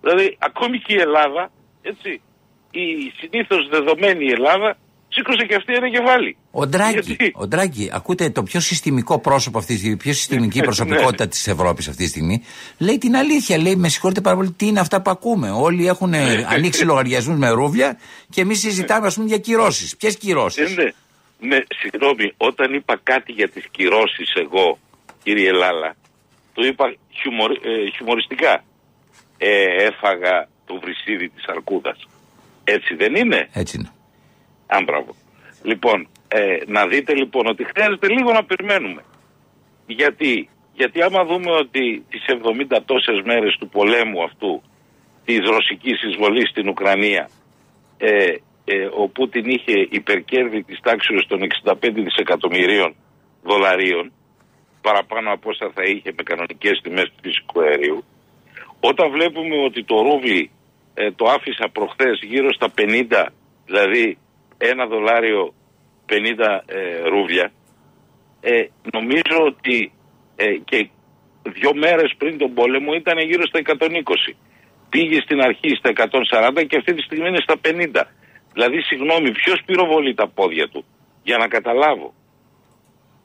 [0.00, 1.50] Δηλαδή, ακόμη και η Ελλάδα,
[1.82, 2.22] έτσι,
[2.70, 4.76] η συνήθως δεδομένη η Ελλάδα,
[5.14, 6.36] σήκωσε και αυτή ένα κεφάλι.
[6.50, 10.58] Ο Ντράγκη, Γιατί; ο Ντράγκη, ακούτε το πιο συστημικό πρόσωπο αυτής τη στιγμή, πιο συστημική
[10.60, 10.64] Ναι.
[10.64, 12.42] προσωπικότητα της Ευρώπης αυτή τη στιγμή,
[12.78, 13.58] λέει την αλήθεια.
[13.58, 15.50] Λέει, με συγχωρείτε πάρα πολύ, τι είναι αυτά που ακούμε.
[15.50, 17.98] Όλοι έχουν ε, ανοίξει λογαριασμούς με ρούβλια
[18.30, 19.96] και εμείς συζητάμε, ας πούμε, για κυρώσεις.
[19.96, 20.90] Ποιες κυρώσεις; Ναι, ναι.
[21.42, 24.78] Ναι, συγγνώμη, όταν είπα κάτι για τις κυρώσεις εγώ,
[25.22, 25.94] κύριε Λάλα,
[26.52, 28.64] το είπα χιουμορ, ε, χιουμοριστικά.
[29.38, 31.98] Ε, έφαγα το βρυσίδι της αρκούδας.
[32.64, 33.90] Έτσι δεν είναι; Έτσι είναι.
[34.70, 35.14] Αν μπράβο.
[35.62, 39.02] Λοιπόν, ε, να δείτε λοιπόν ότι χρειάζεται λίγο να περιμένουμε.
[39.86, 44.62] Γιατί, γιατί άμα δούμε ότι τις 70 τόσες μέρες του πολέμου αυτού,
[45.24, 47.28] της ρωσικής εισβολής στην Ουκρανία,
[47.98, 52.94] ε, ε, ο Πούτιν είχε υπερκέρδη της τάξης των 65 δισεκατομμυρίων
[53.42, 54.12] δολαρίων,
[54.80, 58.04] παραπάνω από όσα θα είχε με κανονικές τιμές του φυσικού αερίου,
[58.80, 60.50] όταν βλέπουμε ότι το ρούβλι
[60.94, 63.26] ε, το άφησα προχθές γύρω στα 50,
[63.66, 64.18] δηλαδή
[64.68, 65.54] ένα δολάριο
[66.08, 66.14] 50
[66.66, 67.52] ε, ρούβλια,
[68.40, 69.92] ε, νομίζω ότι
[70.36, 70.88] ε, και
[71.42, 74.34] δύο μέρες πριν τον πόλεμο ήταν γύρω στα 120.
[74.88, 75.90] Πήγε στην αρχή στα
[76.60, 78.02] 140 και αυτή τη στιγμή είναι στα 50.
[78.52, 80.84] Δηλαδή, συγγνώμη, ποιος πυροβολεί τα πόδια του,
[81.22, 82.14] για να καταλάβω.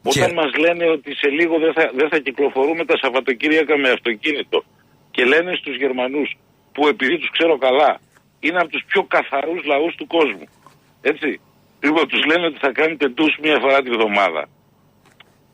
[0.04, 3.89] Και- Όταν μας λένε ότι σε λίγο δεν θα, δεν θα κυκλοφορούμε τα Σαββατοκύριακα με
[3.89, 4.63] αυτοκίνητο
[5.12, 6.30] και λένε στους Γερμανούς
[6.74, 8.00] που επειδή τους ξέρω καλά
[8.39, 10.48] είναι από τους πιο καθαρούς λαούς του κόσμου.
[11.12, 11.39] Έτσι.
[11.80, 14.44] Λοιπόν, τους λένε ότι θα κάνετε ντους μία φορά τη βδομάδα.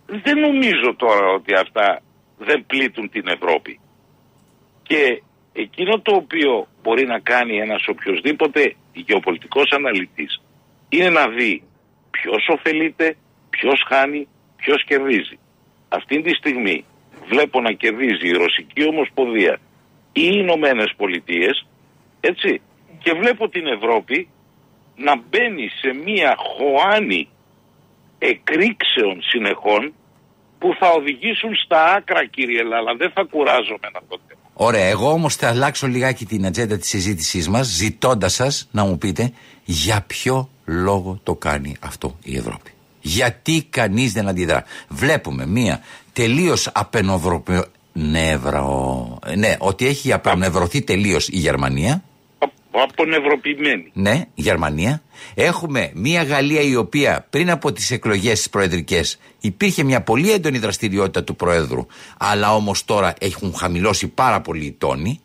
[0.05, 2.01] Δεν νομίζω τώρα ότι αυτά
[2.37, 3.79] δεν πλήττουν την Ευρώπη.
[4.83, 5.21] Και
[5.53, 10.41] εκείνο το οποίο μπορεί να κάνει ένας οποιοδήποτε γεωπολιτικός αναλυτής
[10.89, 11.63] είναι να δει
[12.11, 13.15] ποιος ωφελείται,
[13.49, 15.39] ποιος χάνει, ποιος κερδίζει.
[15.89, 16.85] Αυτή τη στιγμή
[17.27, 19.59] βλέπω να κερδίζει η Ρωσική Ομοσπονδία
[20.13, 21.67] ή οι Ηνωμένες Πολιτείες,
[22.19, 22.61] έτσι,
[23.03, 24.27] και βλέπω την Ευρώπη
[24.95, 27.27] να μπαίνει σε μία χωάνη
[28.17, 29.93] εκρήξεων συνεχών
[30.59, 32.95] που θα οδηγήσουν στα άκρα κύριε Λάλα.
[32.95, 34.37] Δεν θα κουράζομαι να το λέω.
[34.53, 38.97] Ωραία, εγώ όμως θα αλλάξω λιγάκι την ατζέντα της συζήτησής μας, ζητώντας σας να μου
[38.97, 42.71] πείτε για ποιο λόγο το κάνει αυτό η Ευρώπη.
[43.01, 44.63] Γιατί κανείς δεν αντιδρά.
[44.87, 45.81] Βλέπουμε μία
[46.13, 47.43] τελείως απενευρο...
[47.93, 49.19] νευρο...
[49.35, 52.03] Ναι, ότι έχει απενευρωθεί τελείως η Γερμανία.
[52.71, 53.91] Απονευρωποιημένη.
[53.93, 55.01] Ναι, η Γερμανία.
[55.33, 60.57] Έχουμε μια Γαλλία η οποία πριν από τις εκλογές τις προεδρικές υπήρχε μια πολύ έντονη
[60.57, 61.85] δραστηριότητα του Προέδρου
[62.17, 65.19] αλλά όμως τώρα έχουν χαμηλώσει πάρα πολύ οι τόνοι.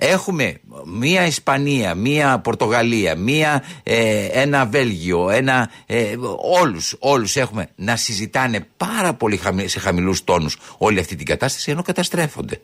[0.00, 6.14] Έχουμε μία Ισπανία, μία Πορτογαλία, μία, ε, ένα Βέλγιο, ένα, ε,
[6.62, 11.70] όλους, όλους έχουμε να συζητάνε πάρα πολύ χαμη- σε χαμηλούς τόνους όλη αυτή την κατάσταση
[11.70, 12.60] ενώ καταστρέφονται.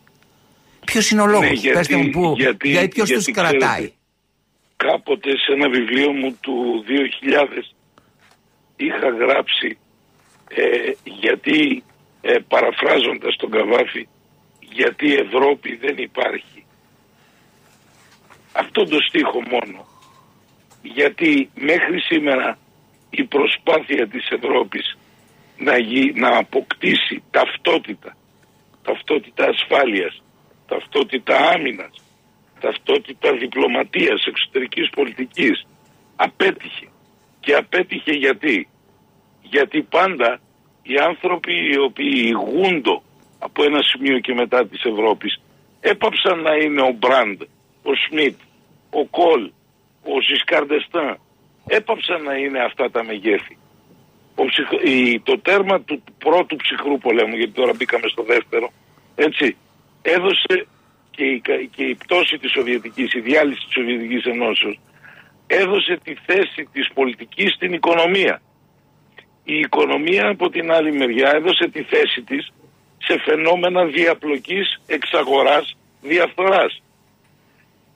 [0.84, 3.58] Ποιος είναι ο λόγος, Ναι, γιατί- πέστε μου που, γιατί- γιατί, ποιος γιατί τους κρατάει;
[3.60, 3.92] ξέρετε,
[4.76, 7.74] Κάποτε σε ένα βιβλίο μου του 2000
[8.76, 9.78] είχα γράψει
[10.48, 11.82] ε, γιατί
[12.20, 14.08] ε, παραφράζοντας τον Καβάφη
[14.60, 16.64] γιατί η Ευρώπη δεν υπάρχει.
[18.52, 19.86] Αυτό το στίχο μόνο.
[20.82, 22.58] Γιατί μέχρι σήμερα
[23.10, 24.98] η προσπάθεια της Ευρώπης
[25.58, 28.16] να, γι, να αποκτήσει ταυτότητα,
[28.82, 30.22] ταυτότητα ασφάλειας,
[30.74, 31.94] ταυτότητα άμυνας,
[32.60, 35.66] ταυτότητα διπλωματίας, εξωτερικής πολιτικής,
[36.16, 36.88] απέτυχε.
[37.40, 38.68] Και απέτυχε γιατί;
[39.42, 40.40] Γιατί πάντα
[40.82, 43.02] οι άνθρωποι οι οποίοι ηγούντο
[43.38, 45.40] από ένα σημείο και μετά της Ευρώπης
[45.80, 47.40] έπαψαν να είναι ο μπραντ
[47.82, 48.38] ο Σμιτ,
[48.90, 49.50] ο Κολ,
[50.02, 51.18] ο Ζισκαρντεστάν
[51.66, 53.56] έπαψαν να είναι αυτά τα μεγέθη.
[54.34, 58.72] Ο ψυχ- η- το τέρμα του πρώτου ψυχρού πολέμου, γιατί τώρα μπήκαμε στο δεύτερο,
[59.14, 59.56] έτσι,
[60.04, 60.66] έδωσε
[61.10, 64.78] και η, κα- και η πτώση της Σοβιετικής, η διάλυση της Σοβιετικής Ενώσεως,
[65.46, 68.42] έδωσε τη θέση της πολιτικής στην οικονομία.
[69.44, 72.52] Η οικονομία από την άλλη μεριά έδωσε τη θέση της
[72.98, 76.82] σε φαινόμενα διαπλοκής εξαγοράς διαφθοράς.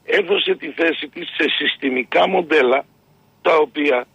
[0.04, 2.84] Έδωσε τη θέση της σε συστημικά μοντέλα
[3.42, 4.06] τα οποία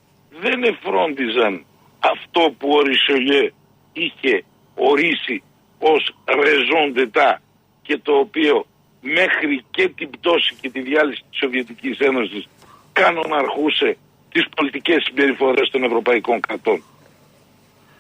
[0.42, 1.66] δεν εφρόντιζαν
[2.00, 3.54] αυτό που ο Ρισολιέ
[3.94, 4.44] είχε
[4.76, 5.44] ορίσει
[5.80, 7.38] ως raison d'etat
[7.84, 8.65] και το οποίο
[9.02, 12.48] μέχρι και την πτώση και τη διάλυση της Σοβιετικής Ένωσης
[12.93, 13.98] κανοναρχούσε
[14.32, 16.84] τις πολιτικές συμπεριφορές των ευρωπαϊκών κρατών.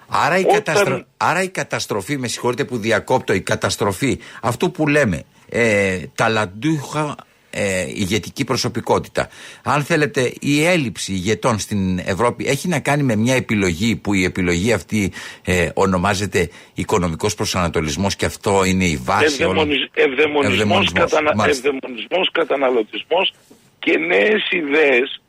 [0.07, 1.05] Άρα η, Όταν- καταστρο...
[1.17, 7.15] Άρα η καταστροφή, με συγχωρείτε που διακόπτω, η καταστροφή αυτού που λέμε ε, ταλαντούχα
[7.55, 9.29] ε, ηγετική προσωπικότητα.
[9.63, 14.23] Αν θέλετε, η έλλειψη ηγετών στην Ευρώπη έχει να κάνει με μια επιλογή που η
[14.23, 15.11] επιλογή αυτή
[15.45, 19.57] ε, ονομάζεται οικονομικός προσανατολισμός και αυτό είναι η βάση όλων.
[19.57, 21.67] Ευδαιμονισ, ευδαιμονισμός, Ευδαιμονισμός, κατανα, μάλιστα.
[21.67, 23.33] ευδαιμονισμός, καταναλωτισμός
[23.79, 25.21] και νέες ιδέες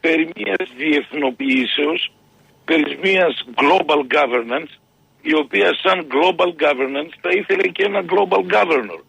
[0.00, 2.12] περί μιας διεθνοποιήσεως,
[2.64, 4.72] περί μιας global governance,
[5.22, 9.00] η οποία σαν global governance θα ήθελε και ένα global governor.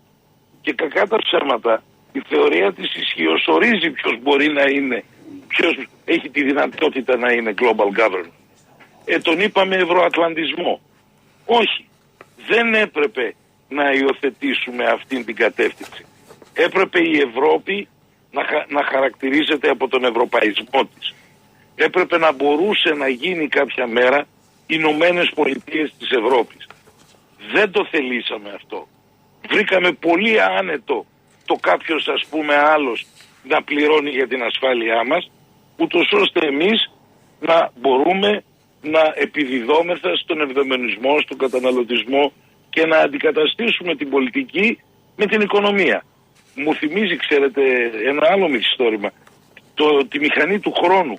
[0.62, 1.84] Και κακά τα ψέματα,
[2.18, 5.04] η θεωρία της ισχύως ορίζει ποιος μπορεί να είναι,
[5.48, 5.74] ποιος
[6.06, 8.32] έχει τη δυνατότητα να είναι global governor.
[9.06, 10.82] Ε, τον είπαμε ευρωατλαντισμό.
[11.46, 11.86] Όχι.
[12.48, 13.36] Δεν έπρεπε
[13.70, 16.06] να υιοθετήσουμε αυτήν την κατεύθυνση.
[16.54, 17.88] Έπρεπε η Ευρώπη
[18.32, 21.14] να, χα- να χαρακτηρίζεται από τον ευρωπαϊσμό της.
[21.76, 24.20] Έπρεπε να μπορούσε να γίνει κάποια μέρα
[24.68, 26.68] οι Ηνωμένες Πολιτείες της Ευρώπης.
[27.54, 28.88] Δεν το θελήσαμε αυτό.
[29.50, 31.06] Βρήκαμε πολύ άνετο
[31.48, 33.06] το κάποιος ας πούμε άλλος
[33.44, 35.32] να πληρώνει για την ασφάλειά μας,
[35.78, 36.92] ούτως ώστε εμείς
[37.40, 38.44] να μπορούμε
[38.82, 42.32] να επιδιδόμεθα στον ευδομενισμό, στον καταναλωτισμό
[42.70, 44.80] και να αντικαταστήσουμε την πολιτική
[45.16, 46.04] με την οικονομία.
[46.56, 47.62] Μου θυμίζει, ξέρετε,
[48.06, 49.12] ένα άλλο μυθιστόρημα.
[49.74, 51.18] Το, τη μηχανή του χρόνου.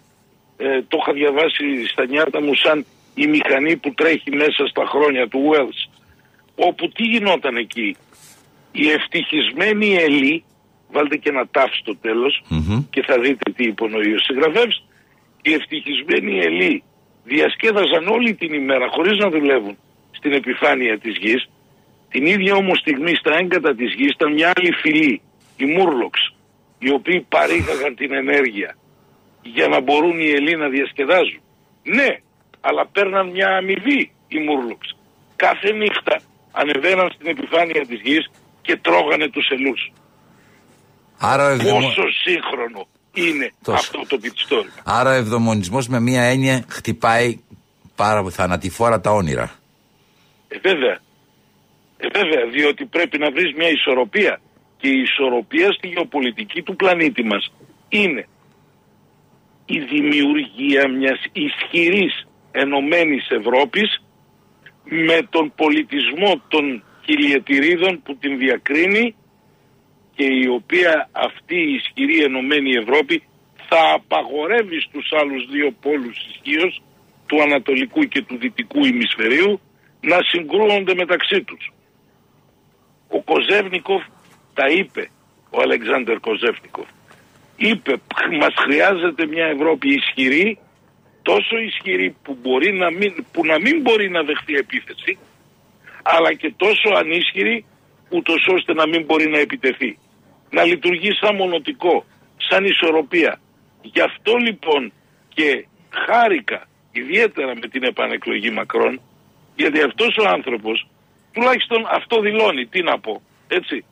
[0.57, 5.29] Ε, το είχα διαβάσει στα νιάτα μου σαν η μηχανή που τρέχει μέσα στα χρόνια
[5.29, 5.81] του Wells.
[6.57, 7.97] Όπου τι γινόταν εκεί;
[8.73, 10.45] Η ευτυχισμένη Ελή,
[10.93, 12.43] βάλτε και ένα τάφ στο τέλος
[12.91, 14.85] και θα δείτε τι υπονοεί ο συγγραφέας.
[15.43, 16.83] Οι ευτυχισμένοι Ελή
[17.25, 19.77] διασκέδαζαν όλη την ημέρα χωρίς να δουλεύουν
[20.11, 21.49] στην επιφάνεια της γης.
[22.11, 25.21] Την ίδια όμως στιγμή στα έγκατα της γης ήταν μια άλλη φυλή,
[25.57, 26.35] η Μούρλοξ,
[26.79, 28.77] οι οποίοι παρήγαγαν την ενέργεια
[29.43, 31.41] για να μπορούν οι Ελλοί να διασκεδάζουν.
[31.83, 32.09] Ναι,
[32.61, 34.97] αλλά παίρναν μια αμοιβή οι Μούρλοξ.
[35.37, 36.21] Κάθε νύχτα
[36.53, 38.31] ανεβαίναν στην επιφάνεια της γης
[38.69, 39.93] και τρώγανε τους Ελλούς.
[41.19, 41.81] Άρα ο, ευδαιμο...
[41.81, 43.79] Πόσο σύγχρονο είναι Τόσο.
[43.79, 44.69] αυτό το πιστόρι.
[44.85, 47.41] Άρα ο ευδομονισμός με μία έννοια χτυπάει
[47.97, 49.53] πάρα θανατηφόρα τα όνειρα.
[50.49, 50.99] Ε, βέβαια.
[51.97, 54.41] Ε, βέβαια, διότι πρέπει να βρεις μια ισορροπία.
[54.77, 57.53] Και η ισορροπία στη γεωπολιτική του πλανήτη μας
[57.89, 58.29] είναι
[59.67, 64.03] η δημιουργία μιας ισχυρής ενωμένης Ευρώπης
[64.85, 69.15] με τον πολιτισμό των χιλιετηρίδων που την διακρίνει
[70.15, 73.23] και η οποία αυτή η ισχυρή ενωμένη Ευρώπη
[73.69, 76.83] θα απαγορεύει στους άλλους δύο πόλους ισχύως
[77.27, 79.61] του ανατολικού και του δυτικού ημισφαιρίου
[80.01, 81.73] να συγκρούονται μεταξύ τους.
[83.09, 84.03] Ο Κοζεύνικοφ
[84.55, 85.11] τα είπε,
[85.51, 86.89] ο Αλεξάνδερ Κοζεύνικοφ.
[87.57, 87.93] Είπε,
[88.41, 90.59] μας χρειάζεται μια Ευρώπη ισχυρή,
[91.23, 95.19] τόσο ισχυρή που, μπορεί να μην, που να μην μπορεί να δεχθεί επίθεση,
[96.15, 97.65] αλλά και τόσο ανίσχυρη,
[98.09, 99.99] ούτως ώστε να μην μπορεί να επιτεθεί.
[100.51, 102.05] Να λειτουργεί σαν μονοτικό,
[102.37, 103.41] σαν ισορροπία.
[103.83, 104.93] Γι' αυτό λοιπόν
[105.29, 105.67] και
[106.07, 109.01] χάρηκα ιδιαίτερα με την επανεκλογή Μακρόν,
[109.57, 110.87] γιατί αυτός ο άνθρωπος,
[111.33, 113.85] τουλάχιστον αυτό δηλώνει, τι να πω, έτσι,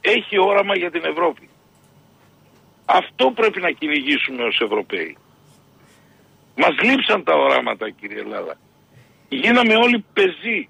[0.00, 1.48] έχει όραμα για την Ευρώπη.
[2.84, 5.16] Αυτό πρέπει να κυνηγήσουμε ως Ευρωπαίοι.
[6.56, 8.54] Μας λείψαν τα οράματα κύριε Ελλάδα.
[9.28, 10.68] Γίναμε όλοι πεζοί.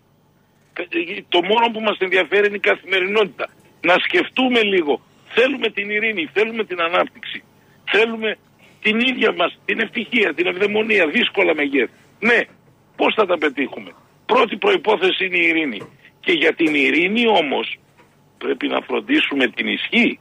[1.29, 3.47] Το μόνο που μας ενδιαφέρει είναι η καθημερινότητα.
[3.81, 5.01] Να σκεφτούμε λίγο.
[5.29, 7.43] Θέλουμε την ειρήνη, θέλουμε την ανάπτυξη.
[7.85, 8.37] Θέλουμε
[8.83, 11.93] την ίδια μας, την ευτυχία, την ευδαιμονία, δύσκολα μεγέθη.
[12.21, 12.41] Ναι,
[12.97, 13.91] πώς θα τα πετύχουμε.
[14.27, 15.81] Πρώτη προϋπόθεση είναι η ειρήνη.
[16.21, 17.79] Και για την ειρήνη όμως
[18.39, 20.19] πρέπει να φροντίσουμε την ισχύ.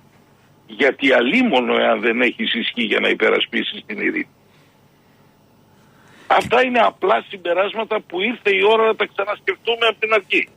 [0.67, 4.34] Γιατί αλίμονο εάν δεν έχεις ισχύ για να υπερασπίσεις την ειρήνη.
[6.27, 10.47] Αυτά είναι απλά συμπεράσματα που ήρθε η ώρα να τα ξανασκεφτούμε από την αρχή.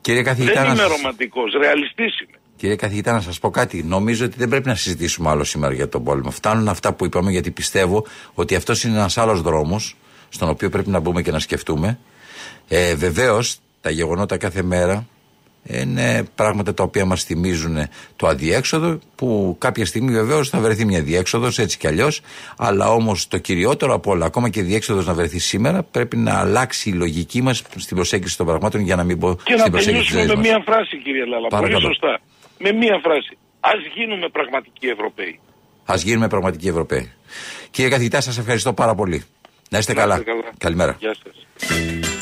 [0.00, 2.36] Κύριε καθηγητά, δεν να είμαι σας- ρομαντικός, ρεαλιστής είμαι.
[2.56, 3.82] Κύριε καθηγητά, να σας πω κάτι.
[3.82, 6.30] Νομίζω ότι δεν πρέπει να συζητήσουμε άλλο σήμερα για τον πόλεμο.
[6.30, 9.96] Φτάνουν αυτά που είπαμε, γιατί πιστεύω ότι αυτός είναι ένας άλλος δρόμος,
[10.28, 11.98] στον οποίο πρέπει να μπούμε και να σκεφτούμε.
[12.68, 15.06] Ε, Βεβαίως, τα γεγονότα κάθε μέρα
[15.66, 17.76] είναι πράγματα τα οποία μας θυμίζουν
[18.16, 22.20] το αδιέξοδο, που κάποια στιγμή βεβαίως θα βρεθεί μια διέξοδος, έτσι κι αλλιώς.
[22.58, 26.90] Αλλά όμως το κυριότερο από όλα, ακόμα και διέξοδος να βρεθεί σήμερα, πρέπει να αλλάξει
[26.90, 30.12] η λογική μας στην προσέγγιση των πραγμάτων για να μην πω Και στην να προσέγγιση
[30.12, 30.64] τελειώσουμε της με ζωής μας.
[30.66, 31.48] μία φράση, κύριε Λάλα.
[31.48, 31.86] Πολύ Παρακαλώ.
[31.86, 32.20] σωστά.
[32.58, 33.36] Με μία φράση.
[33.60, 35.40] Α γίνουμε πραγματικοί Ευρωπαίοι.
[35.84, 37.12] Α γίνουμε πραγματικοί Ευρωπαίοι.
[37.70, 39.24] Κύριε καθηγητά, σας ευχαριστώ πάρα πολύ.
[39.70, 40.14] Να είστε καλά.
[40.18, 40.42] είστε καλά.
[40.58, 40.96] Καλημέρα.
[40.98, 42.21] Γεια σας.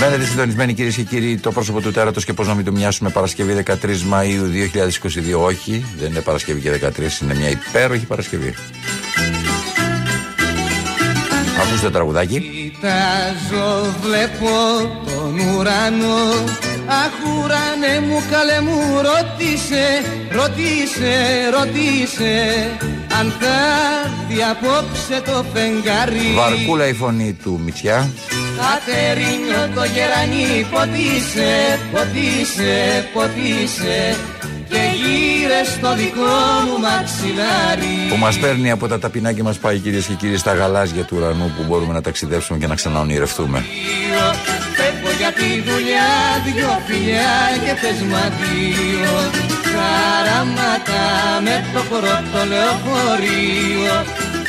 [0.00, 3.10] Μένετε συντονισμένοι κυρίες και κύριοι, το πρόσωπο του τέρατος και πώς να μην το μοιάσουμε
[3.10, 4.50] Παρασκευή 13 Μαου
[5.34, 5.40] 2022.
[5.44, 8.54] Όχι, δεν είναι Παρασκευή και 13, είναι μια υπέροχη Παρασκευή.
[11.60, 12.40] Ακούστε το τραγουδάκι.
[12.40, 14.48] Κοιτάζω, βλέπω
[15.06, 16.44] τον ουρανό
[16.86, 19.84] Αχ ουρανέ μου καλέ μου ρώτησε,
[20.30, 21.14] ρώτησε,
[21.58, 22.36] ρώτησε
[23.20, 23.56] Αν θα
[24.04, 28.10] έρθει απόψε το φεγγάρι Βαρκούλα η φωνή του Μητσιά.
[28.60, 34.16] Κατερίνιο το γερανί ποτίσε, ποτίσε, ποτίσε
[34.68, 37.96] Και γύρες στο δικό μου μαξιλάρι.
[38.10, 41.16] Που μας παίρνει από τα ταπεινά και μας πάει κυρίες και κύριοι στα γαλάζια του
[41.18, 43.64] ουρανού που μπορούμε να ταξιδέψουμε και να ξαναονειρευτούμε.
[44.76, 46.10] Φεύγω για τη δουλειά
[46.44, 49.12] δυο φιλιά και θες μ' αντίο
[49.74, 51.04] Χαράματα
[51.44, 53.94] με το πρώτο λεωφορείο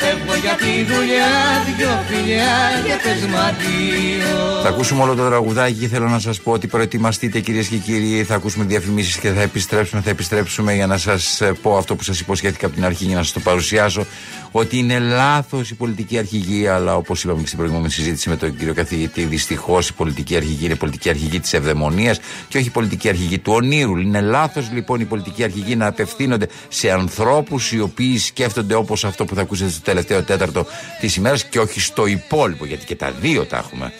[0.04, 1.32] Φεύγω για τη δουλειά
[1.76, 6.40] δυο φιλιάς και θες μ' αντίο Θα ακούσουμε όλο το τραγουδάκι και θέλω να σας
[6.40, 8.24] πω ότι προετοιμαστείτε κυρίες και κύριοι.
[8.24, 10.00] Θα ακούσουμε διαφημίσεις και θα επιστρέψουμε.
[10.00, 13.22] Θα επιστρέψουμε για να σας πω αυτό που σας υποσχέθηκα από την αρχή για να
[13.22, 14.06] σας το παρουσιάσω.
[14.54, 18.56] Ότι είναι λάθος η πολιτική αρχηγή, αλλά όπως είπαμε και στην προηγούμενη συζήτηση με τον
[18.56, 23.08] κύριο καθηγητή, δυστυχώς η πολιτική αρχηγή είναι πολιτική αρχηγή της ευδαιμονίας και όχι η πολιτική
[23.08, 23.96] αρχηγή του ονείρου.
[23.96, 29.24] Είναι λάθος λοιπόν η πολιτική αρχηγή να απευθύνονται σε ανθρώπους οι οποίοι σκέφτονται όπως αυτό
[29.24, 30.66] που θα ακούσετε στο τελευταίο τέταρτο
[31.00, 33.92] της ημέρας και όχι στο υπόλοιπο, γιατί και τα δύο τα έχουμε.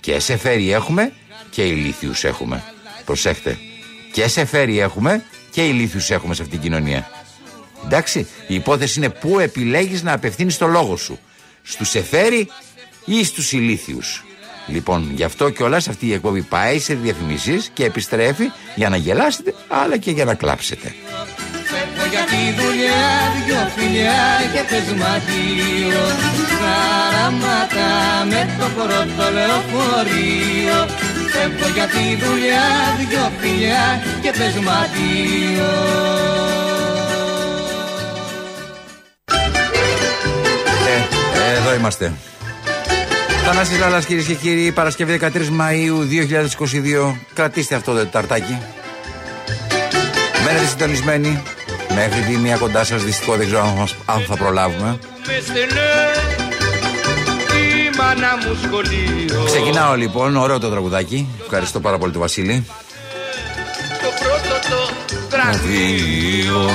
[0.00, 1.12] Και σε φέρει έχουμε
[1.50, 2.62] και ηλίθιους έχουμε.
[3.04, 3.58] Προσέχτε.
[4.12, 7.17] Και σε φέρει έχουμε και ηλίθιους έχουμε σε αυτήν την κοινωνία.
[7.84, 11.18] Εντάξει, η υπόθεση είναι πού επιλέγεις να απευθύνεις το λόγο σου.
[11.62, 12.48] Στους εφέρει
[13.04, 14.24] ή στους ηλίθιους.
[14.66, 18.96] Λοιπόν, γι' αυτό και όλα αυτή η εκπομπή πάει σε διαφημίσεις και επιστρέφει για να
[18.96, 20.94] γελάσετε αλλά και για να κλάψετε.
[21.70, 23.06] Φεύγω για τη δουλειά
[23.46, 26.04] δυο φιλιά και θες μ' αντίο
[26.60, 27.90] Χαράματα
[28.28, 30.78] με το πρώτο λεωφορείο
[31.32, 32.66] Φεύγω για τη δουλειά
[32.98, 34.54] δυο φιλιά και θες
[41.56, 42.12] εδώ είμαστε.
[43.46, 47.16] Θανάσης Λάλλας κυρίες και κύριοι, Παρασκευή 13 Μαΐου 2022.
[47.34, 48.58] Κρατήστε αυτό το ταρτάκι.
[50.44, 51.42] Μένετε συντονισμένοι.
[51.94, 54.98] Μέχρι τη μία κοντά σας δυστυχώς δεν ξέρω αν, μας- αν θα προλάβουμε.
[55.26, 55.90] Με στενέ
[57.58, 61.28] η μάνα μου σχολείο Ξεκινάω λοιπόν, ωραίο το τραγουδάκι.
[61.44, 62.66] Ευχαριστώ πάρα πολύ τον Βασίλη.
[64.02, 64.90] Το πρώτο το
[65.28, 66.70] βραβείο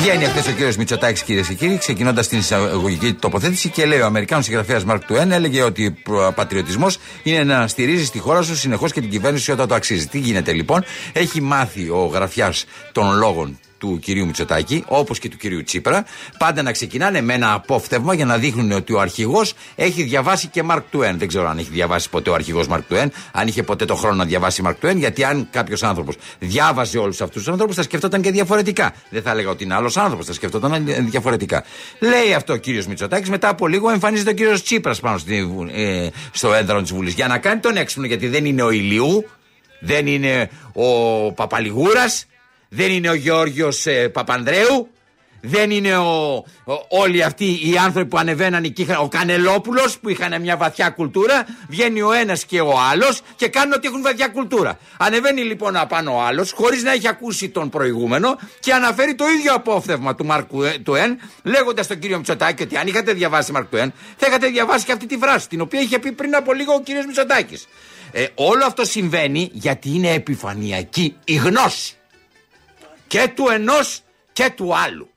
[0.00, 4.06] Βγαίνει χθε ο κύριος Μητσοτάκης, κυρίες και κύριοι, ξεκινώντας την εισαγωγική τοποθέτηση και λέει: Ο
[4.06, 8.92] Αμερικάνος συγγραφέας Μαρκ Τουέν έλεγε ότι ο πατριωτισμός είναι να στηρίζει τη χώρα σου συνεχώς
[8.92, 10.06] και την κυβέρνηση όταν το αξίζει.
[10.06, 15.36] Τι γίνεται λοιπόν, έχει μάθει ο γραφιάς των λόγων του κυρίου Μητσοτάκη, όπως και του
[15.36, 16.04] κυρίου Τσίπρα,
[16.38, 20.62] πάντα να ξεκινάνε με ένα απόφθευμα για να δείχνουν ότι ο αρχηγός έχει διαβάσει και
[20.62, 21.18] Μαρκ Τουέν.
[21.18, 24.16] Δεν ξέρω αν έχει διαβάσει ποτέ ο αρχηγός Μαρκ Τουέν, αν είχε ποτέ το χρόνο
[24.16, 28.20] να διαβάσει Μαρκ Τουέν, γιατί αν κάποιος άνθρωπος διάβαζε όλους αυτούς τους ανθρώπους, θα σκεφτόταν
[28.22, 28.94] και διαφορετικά.
[29.10, 31.64] Δεν θα έλεγα ότι είναι άλλος άνθρωπος, θα σκεφτόταν διαφορετικά.
[31.98, 35.70] Λέει αυτό ο κύριος Μητσοτάκης, μετά από λίγο εμφανίζεται ο κύριος Τσίπρας πάνω στη, Βου-
[35.74, 39.24] ε, στο έδρανο της Βουλής για να κάνει τον έξυπνο, γιατί δεν είναι ο Ηλιού,
[39.80, 40.86] δεν είναι ο
[41.32, 42.26] Παπαλιγούρας,
[42.68, 44.88] δεν είναι ο Γιώργος ε, Παπανδρέου,
[45.40, 50.08] δεν είναι ο, ο- όλοι αυτοί οι άνθρωποι που ανεβαίναν και είχαν, ο Κανελόπουλος που
[50.08, 51.46] είχαν μια βαθιά κουλτούρα.
[51.68, 54.78] Βγαίνει ο ένας και ο άλλος και κάνουν ότι έχουν βαθιά κουλτούρα.
[54.98, 59.54] Ανεβαίνει λοιπόν απάνω ο άλλος, χωρίς να έχει ακούσει τον προηγούμενο και αναφέρει το ίδιο
[59.54, 60.46] απόφθευμα του Μαρκ
[60.82, 64.92] Τουέν, λέγοντας στον κύριο Μητσοτάκη ότι αν είχατε διαβάσει Μαρκ Τουέν, θα είχατε διαβάσει και
[64.92, 67.66] αυτή τη φράση, την οποία είχε πει πριν από λίγο ο κύριος Μητσοτάκης.
[68.12, 71.92] Ε, όλο αυτό συμβαίνει γιατί είναι επιφανειακή η γνώση
[73.08, 74.00] και του ενός
[74.32, 75.08] και του άλλου.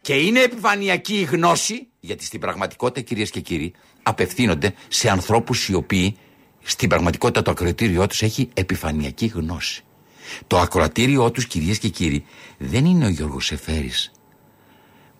[0.00, 5.74] Και είναι επιφανειακή η γνώση, γιατί στην πραγματικότητα, κυρίες και κύριοι, απευθύνονται σε ανθρώπους οι
[5.74, 6.16] οποίοι
[6.62, 9.84] στην πραγματικότητα το ακροατήριό τους έχει επιφανειακή γνώση.
[10.46, 12.24] Το ακροατήριό τους, κυρίες και κύριοι,
[12.58, 13.90] δεν είναι ο Γιώργος Εφέρη,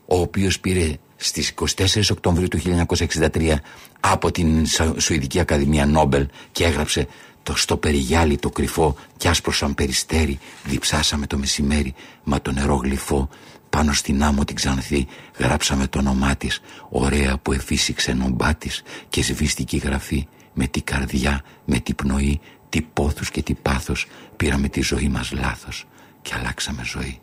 [0.06, 2.58] ο οποίος πήρε στις 24 Οκτωβρίου του
[2.96, 3.54] 1963
[4.00, 4.66] από την
[4.96, 7.06] Σουηδική Ακαδημία Νόμπελ και έγραψε
[7.44, 12.74] το στο περιγιάλι το κρυφό κι άσπρο σαν περιστέρι διψάσαμε το μεσημέρι μα το νερό
[12.76, 13.28] γλυφό
[13.70, 15.06] πάνω στην άμμο την ξανθή
[15.38, 20.82] γράψαμε το όνομά της, ωραία που εφύσηξε νομπά της και σβήστηκε η γραφή με τη
[20.82, 25.86] καρδιά, με τη πνοή, τι πόθους και τι πάθος πήραμε τη ζωή μας λάθος
[26.22, 27.20] και αλλάξαμε ζωή.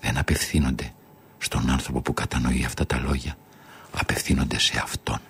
[0.00, 0.92] Δεν απευθύνονται
[1.38, 3.36] στον άνθρωπο που κατανοεί αυτά τα λόγια.
[3.90, 5.20] Απευθύνονται σε αυτόν.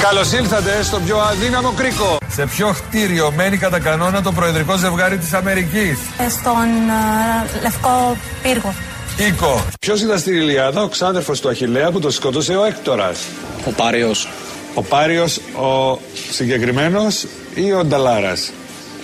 [0.00, 2.18] Καλώς ήλθατε στο πιο αδύναμο κρίκο.
[2.28, 5.98] Σε ποιο κτίριο μένει κατά κανόνα το προεδρικό ζευγάρι της Αμερικής;
[6.30, 6.66] Στον
[7.56, 8.74] uh, Λευκό Πύργο.
[9.16, 9.64] Οίκο.
[9.80, 13.18] Ποιος ήταν στην Ιλιάδα, ο ξάδερφος του Αχηλέα που το σκότωσε ο Έκτορας;
[13.66, 14.14] Ο Πάριο.
[14.74, 15.24] Ο Πάριο,
[15.54, 15.98] ο
[16.30, 18.52] συγκεκριμένος ή ο Νταλάρας;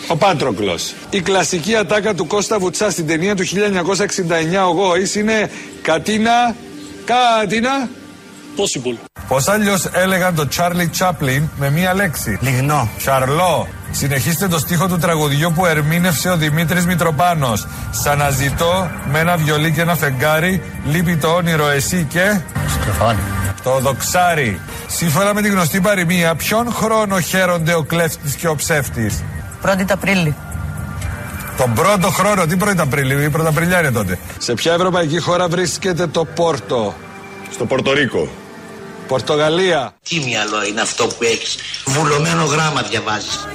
[0.07, 0.95] Ο Πάτροκλος.
[1.11, 5.51] Η κλασική ατάκα του Κώστα Βουτσά στην ταινία του 1969 ο Γόη είναι
[5.83, 6.55] Κατίνα.
[7.05, 7.89] Κατίνα.
[8.57, 8.97] Possible.
[9.29, 12.39] Πώ αλλιώ έλεγαν το Charlie Chaplin με μία λέξη.
[12.41, 12.89] Λιγνό.
[12.99, 13.69] Σαρλό.
[13.91, 17.67] Συνεχίστε το στίχο του τραγουδιού που ερμήνευσε ο Δημήτρης Μητροπάνος.
[17.91, 22.41] Σ' αναζητώ με ένα βιολί και ένα φεγγάρι, λείπει το όνειρο εσύ και...
[22.81, 23.21] Στεφάνι.
[23.63, 24.61] Το δοξάρι.
[24.87, 29.23] Σύμφωνα με τη γνωστή παροιμία, ποιον χρόνο χαίρονται ο κλέφτης και ο ψεύτης;
[29.65, 30.35] 1η Απρίλη.
[31.57, 34.19] Τον πρώτο χρόνο, τι 1η Απρίλη, η Πρωταπριλιά είναι τότε.
[34.39, 36.95] Σε ποια ευρωπαϊκή χώρα βρίσκεται το Πόρτο;
[37.51, 38.29] Στο Πορτορίκο.
[39.13, 39.95] Πορτογαλία.
[40.09, 43.47] Τι μυαλό είναι αυτό που έχεις; Βουλωμένο γράμμα διαβάζεις.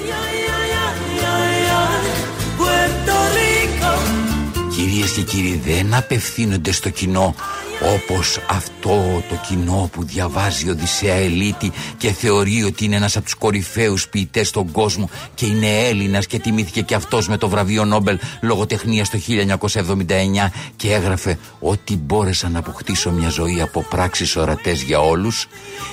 [4.76, 7.36] Κυρίες και κύριοι δεν απευθύνονται στο κοινό
[7.82, 13.34] όπως αυτό το κοινό που διαβάζει Οδυσσέα Ελίτη και θεωρεί ότι είναι ένας από τους
[13.34, 18.20] κορυφαίους ποιητές στον κόσμο και είναι Έλληνας και τιμήθηκε και αυτός με το βραβείο Νόμπελ
[18.42, 25.00] λογοτεχνίας το 1979 και έγραφε ότι μπόρεσα να αποκτήσω μια ζωή από πράξεις ορατές για
[25.00, 25.48] όλους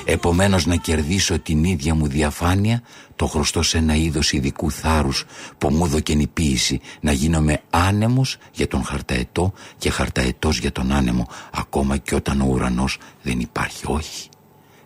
[0.04, 2.82] επομένως να κερδίσω την ίδια μου διαφάνεια
[3.16, 5.24] το χρωστώ σε ένα είδος ειδικού θάρρους
[5.58, 11.28] που μου δοκενηποίηση να γίνομαι άνεμος για τον χαρταετό και χαρταετός για τον άνεμο
[11.74, 14.28] ακόμα και όταν ο ουρανός δεν υπάρχει όχι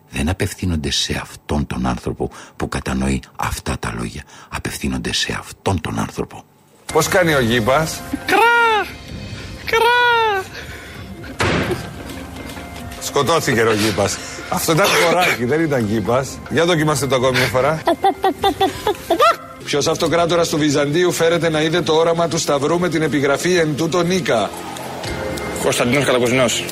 [0.09, 5.99] δεν απευθύνονται σε αυτόν τον άνθρωπο που κατανοεί αυτά τα λόγια απευθύνονται σε αυτόν τον
[5.99, 6.43] άνθρωπο
[6.93, 8.39] Πώς κάνει ο Γήπας; Κρά!
[9.65, 10.43] Κρά!
[13.01, 14.17] Σκοτώθηκε ο Γήπας
[14.49, 17.81] Αυτό ήταν κοράκι, δεν ήταν Γήπας Για δοκιμάστε το ακόμη μια φορά
[19.63, 23.75] Ποιος αυτοκράτορας του Βυζαντίου φέρεται να είδε το όραμα του Σταυρού με την επιγραφή εν
[23.75, 24.49] τούτο Νίκα
[25.63, 26.63] Κωνσταντίνος Καλακοσνιός.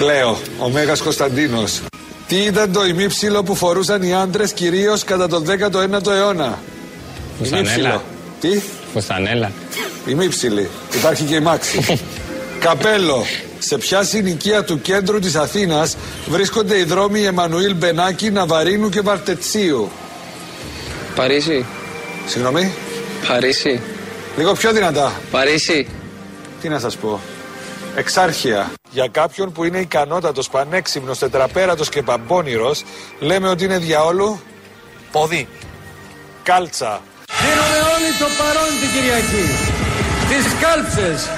[0.00, 1.80] Κλαίω, ο Μέγας Κωνσταντίνος
[2.26, 6.58] Τι ήταν το ημίψιλο που φορούσαν οι άντρες κυρίως κατά τον 19ο αιώνα;
[7.38, 8.02] Φουστανέλα.
[8.40, 8.60] Τι,
[8.92, 9.52] Φουστανέλα.
[10.06, 12.00] ημίψιλη, υπάρχει και η μάξι
[12.64, 13.24] Καπέλο,
[13.58, 15.96] σε ποια συνοικία του κέντρου της Αθήνας
[16.28, 19.90] βρίσκονται οι δρόμοι Εμμανουήλ Μπενάκη, Ναβαρίνου και Βαρτετσίου;
[21.14, 21.66] Παρίσι.
[22.26, 22.72] Συγγνώμη,
[23.28, 23.80] Παρίσι.
[24.36, 25.86] λίγο πιο δυνατά Παρίσι.
[26.60, 27.20] Τι να σας πω.
[28.00, 28.72] Εξάρχεια.
[28.90, 32.84] Για κάποιον που είναι ικανότατος, πανέξυπνος, τετραπέρατος και παμπώνυρος,
[33.18, 34.40] λέμε ότι είναι διαόλου
[35.12, 35.48] Πόδι.
[36.42, 37.00] κάλτσα.
[37.40, 39.46] Δίνουμε όλοι το παρόν την Κυριακή.
[40.28, 41.30] Τις κάλψες.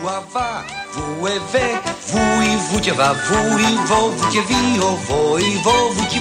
[0.00, 1.68] Βουαβά, βουεβέ,
[2.10, 6.20] βουι βου και βα, βουι βο, βου και βι, ο βοη βο, βου και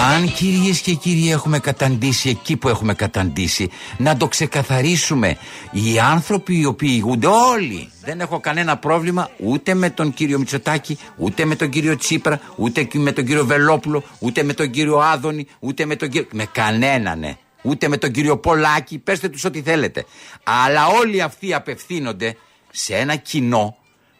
[0.00, 5.36] Αν κυρίες και κύριοι έχουμε καταντήσει εκεί που έχουμε καταντήσει, να το ξεκαθαρίσουμε.
[5.72, 10.98] Οι άνθρωποι οι οποίοι ηγούνται, όλοι, δεν έχω κανένα πρόβλημα ούτε με τον κύριο Μητσοτάκη,
[11.16, 14.98] ούτε με τον κύριο Τσίπρα, ούτε και με τον κύριο Βελόπουλο, ούτε με τον κύριο
[14.98, 16.28] Άδωνη, ούτε με τον κύριο.
[16.32, 17.36] Με κανέναν, ναι.
[17.62, 20.04] Ούτε με τον κύριο Πολάκη, πέστε τους ό,τι θέλετε.
[20.42, 22.36] Αλλά όλοι αυτοί απευθύνονται
[22.70, 23.76] σε ένα κοινό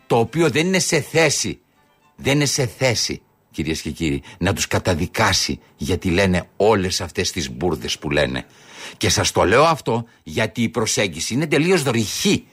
[0.06, 1.60] το οποίο δεν είναι σε θέση,
[2.16, 3.22] δεν είναι σε θέση
[3.58, 8.46] κυρίες και κύριοι, να τους καταδικάσει γιατί λένε όλες αυτές τις μπουρδες που λένε.
[8.96, 12.46] Και σας το λέω αυτό γιατί η προσέγγιση είναι τελείως ρηχή.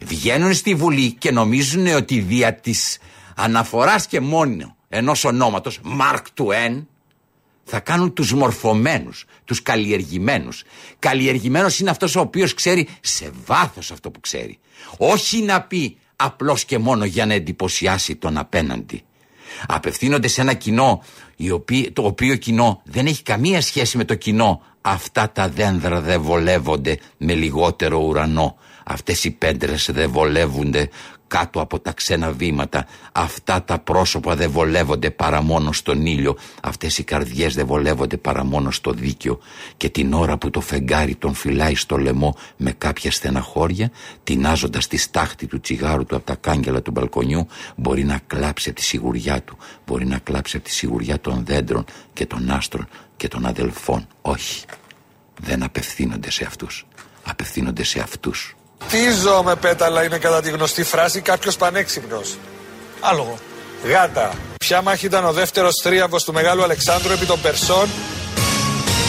[0.00, 2.98] Βγαίνουν στη Βουλή και νομίζουν ότι δια της
[3.36, 6.84] αναφοράς και μόνο ενός ονόματος, Mark Twain,
[7.64, 10.62] θα κάνουν τους μορφωμένους, τους καλλιεργημένους.
[10.98, 14.58] Καλλιεργημένος είναι αυτός ο οποίος ξέρει σε βάθος αυτό που ξέρει.
[14.96, 19.02] Όχι να πει απλώς και μόνο για να εντυπωσιάσει τον απέναντι.
[19.68, 21.02] Απευθύνονται σε ένα κοινό
[21.36, 24.62] η οποία- το οποίο κοινό δεν έχει καμία σχέση με το κοινό.
[24.80, 28.56] Αυτά τα δένδρα δεν βολεύονται με λιγότερο ουρανό.
[28.84, 30.88] Αυτές οι πέντρες δεν βολεύονται
[31.28, 32.86] κάτω από τα ξένα βήματα.
[33.12, 36.36] Αυτά τα πρόσωπα δεν βολεύονται παρά μόνο στον ήλιο.
[36.62, 39.38] Αυτές οι καρδιές δεν βολεύονται παρά μόνο στο δίκαιο.
[39.76, 43.90] Και την ώρα που το φεγγάρι τον φυλάει στο λαιμό με κάποια στεναχώρια,
[44.24, 48.78] τεινάζοντας τη στάχτη του τσιγάρου του από τα κάγκελα του μπαλκονιού, μπορεί να κλάψει από
[48.78, 49.56] τη σιγουριά του.
[49.86, 54.06] Μπορεί να κλάψει από τη σιγουριά των δέντρων και των άστρων και των αδελφών.
[54.22, 54.64] Όχι.
[55.40, 56.86] Δεν απευθύνονται σε αυτούς.
[57.24, 58.57] Απευθύνονται σε αυτούς.
[58.90, 62.36] Τι ζώο με πέταλα είναι κατά τη γνωστή φράση κάποιος πανέξυπνος.
[63.00, 63.38] Άλογο.
[63.84, 64.32] Γάτα.
[64.58, 67.88] Ποια μάχη ήταν ο δεύτερος θρίαβο του Μεγάλου Αλεξάνδρου επί των Περσών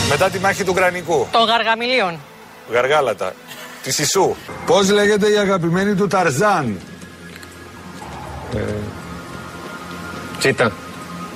[0.10, 1.28] μετά τη μάχη του Γρανικού.
[1.32, 2.20] Των γαργαμιλίων.
[2.72, 3.34] Γαργάλατα.
[3.84, 4.36] Τη Ισού.
[4.66, 6.80] Πώς λέγεται η αγαπημένη του Ταρζάν;
[8.56, 8.60] Ε,
[10.40, 10.72] Τσίτα.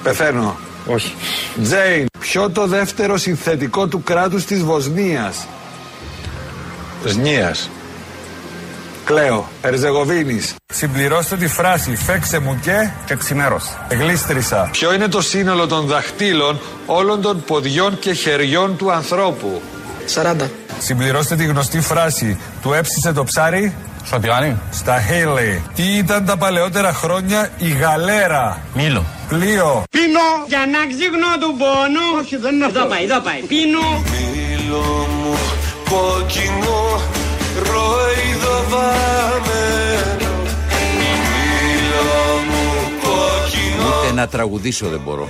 [0.04, 0.58] Πεθαίνω.
[0.86, 1.16] Όχι.
[1.64, 2.06] Τζέιν.
[2.20, 5.48] Ποιο το δεύτερο συνθετικό του κράτους της Βοσνίας;
[7.06, 7.70] Σνίας.
[9.06, 9.48] Κλαίω.
[9.62, 10.56] Ερζεγοβίνης.
[10.74, 12.90] Συμπληρώστε τη φράση φέξε μου και...
[13.06, 13.78] Και ξημέρος.
[13.90, 14.70] Γλίστρισα.
[14.72, 19.62] Ποιο είναι το σύνολο των δαχτύλων όλων των ποδιών και χεριών του ανθρώπου;
[20.16, 20.36] 40.
[20.80, 23.76] Συμπληρώστε τη γνωστή φράση του έψησε το ψάρι;
[24.06, 24.58] Στο τηγάνι.
[24.72, 25.64] στα Χέιλι.
[25.76, 29.06] Τι ήταν τα παλαιότερα χρόνια η γαλέρα; Μήλο.
[29.28, 29.84] Πλοίο.
[29.90, 32.20] Πίνω για να ξύγνω του πόνου.
[32.22, 32.80] Όχι, δεν είναι αυτό.
[32.80, 33.40] Εδώ πάει, εδώ πάει.
[33.42, 34.04] Πίνω.
[34.12, 35.08] Μήλο
[44.24, 45.28] να τραγουδήσω δεν μπορώ.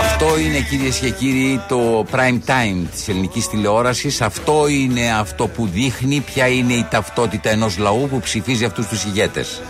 [0.00, 4.20] Αυτό είναι κυρίες και κύριοι το prime time της ελληνικής τηλεόρασης.
[4.20, 9.04] Αυτό είναι αυτό που δείχνει ποια είναι η ταυτότητα ενός λαού που ψηφίζει αυτούς τους
[9.04, 9.62] ηγέτες.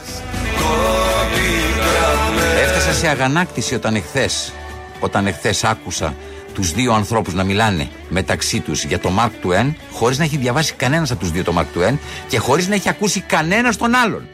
[2.63, 4.53] Έφτασα σε αγανάκτηση όταν εχθές
[5.01, 6.15] Όταν εχθές άκουσα
[6.55, 10.73] τους δύο ανθρώπους να μιλάνε μεταξύ τους για το Mark Twain Χωρίς να έχει διαβάσει
[10.75, 11.97] κανένας από τους δύο το Mark Twain
[12.29, 14.29] Και χωρίς να έχει ακούσει κανένας τον άλλον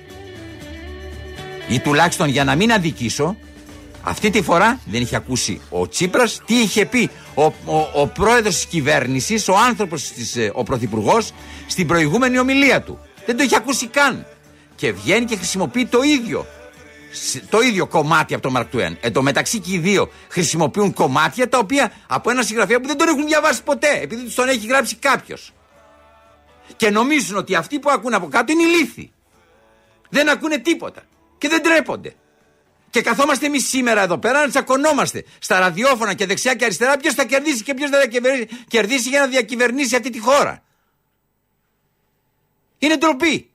[1.69, 3.37] ή τουλάχιστον για να μην αδικήσω,
[4.03, 7.53] αυτή τη φορά δεν είχε ακούσει ο Τσίπρας τι είχε πει ο, ο,
[7.95, 11.33] ο πρόεδρος της κυβέρνησης, ο άνθρωπος της, ε, ο πρωθυπουργός
[11.67, 12.99] στην προηγούμενη ομιλία του.
[13.27, 14.27] Δεν το είχε ακούσει καν.
[14.75, 16.47] Και βγαίνει και χρησιμοποιεί το ίδιο.
[17.13, 18.97] σ- Το ίδιο κομμάτι από το Μαρκ Τουέν.
[19.01, 22.97] Εν τω μεταξύ και οι δύο χρησιμοποιούν κομμάτια τα οποία από ένα συγγραφέα που δεν
[22.97, 25.53] τον έχουν διαβάσει ποτέ, επειδή τους τον έχει γράψει κάποιος.
[26.77, 29.13] Και νομίζουν ότι αυτοί που ακούν από κάτω είναι ηλίθιοι.
[30.11, 31.03] Δεν ακούνε τίποτα.
[31.39, 32.15] Και δεν τρέπονται.
[32.91, 37.15] Και καθόμαστε εμείς σήμερα εδώ πέρα να τσακωνόμαστε στα ραδιόφωνα και δεξιά και αριστερά ποιος
[37.15, 40.63] θα κερδίσει και ποιος δεν θα κερδίσει- κερδίσει για να διακυβερνήσει αυτή τη χώρα.
[42.79, 43.51] Είναι ντροπή.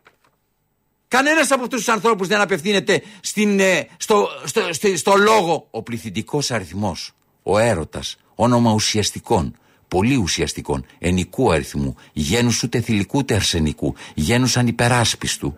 [1.07, 5.67] Κανένας από αυτούς τους ανθρώπους δεν απευθύνεται στην, ε, στο, στο, στο, στο λόγο.
[5.71, 7.11] Ο πληθυντικός αριθμός,
[7.43, 9.57] ο έρωτας, όνομα ουσιαστικών,
[9.87, 15.57] πολύ ουσιαστικών, ενικού αριθμού, γένους ούτε θηλυκού ούτε αρσενικού, γένους ανυπεράσπιστου.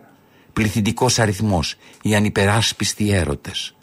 [0.56, 3.74] Πληθυντικός αριθμός, οι ανυπεράσπιστοι έρωτες.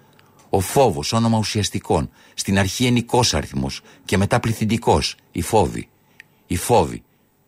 [0.50, 5.90] Ο φόβος, όνομα ουσιαστικών, στην αρχή ενικός αριθμός και μετά πληθυντικός, οι φόβοι.
[6.48, 7.04] Οι φόβοι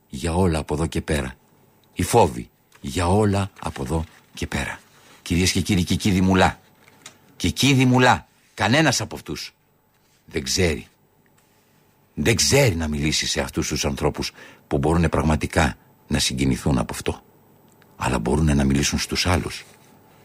[0.10, 1.34] για όλα από εδώ και πέρα.
[1.94, 2.50] Οι φόβοι
[2.82, 4.04] για όλα από εδώ
[4.34, 4.80] και πέρα.
[5.22, 6.60] Κυρίες και κύριοι, και εκεί δημουλά.
[7.36, 8.28] Και εκεί δημουλά.
[8.54, 9.54] Κανένας από αυτούς
[10.26, 10.88] δεν ξέρει.
[12.14, 14.32] Δεν ξέρει να μιλήσει σε αυτούς τους ανθρώπους
[14.68, 17.25] που μπορούν πραγματικά να συγκινηθούν από αυτό.
[17.98, 19.66] Αλλά μπορούν να μιλήσουν στους άλλους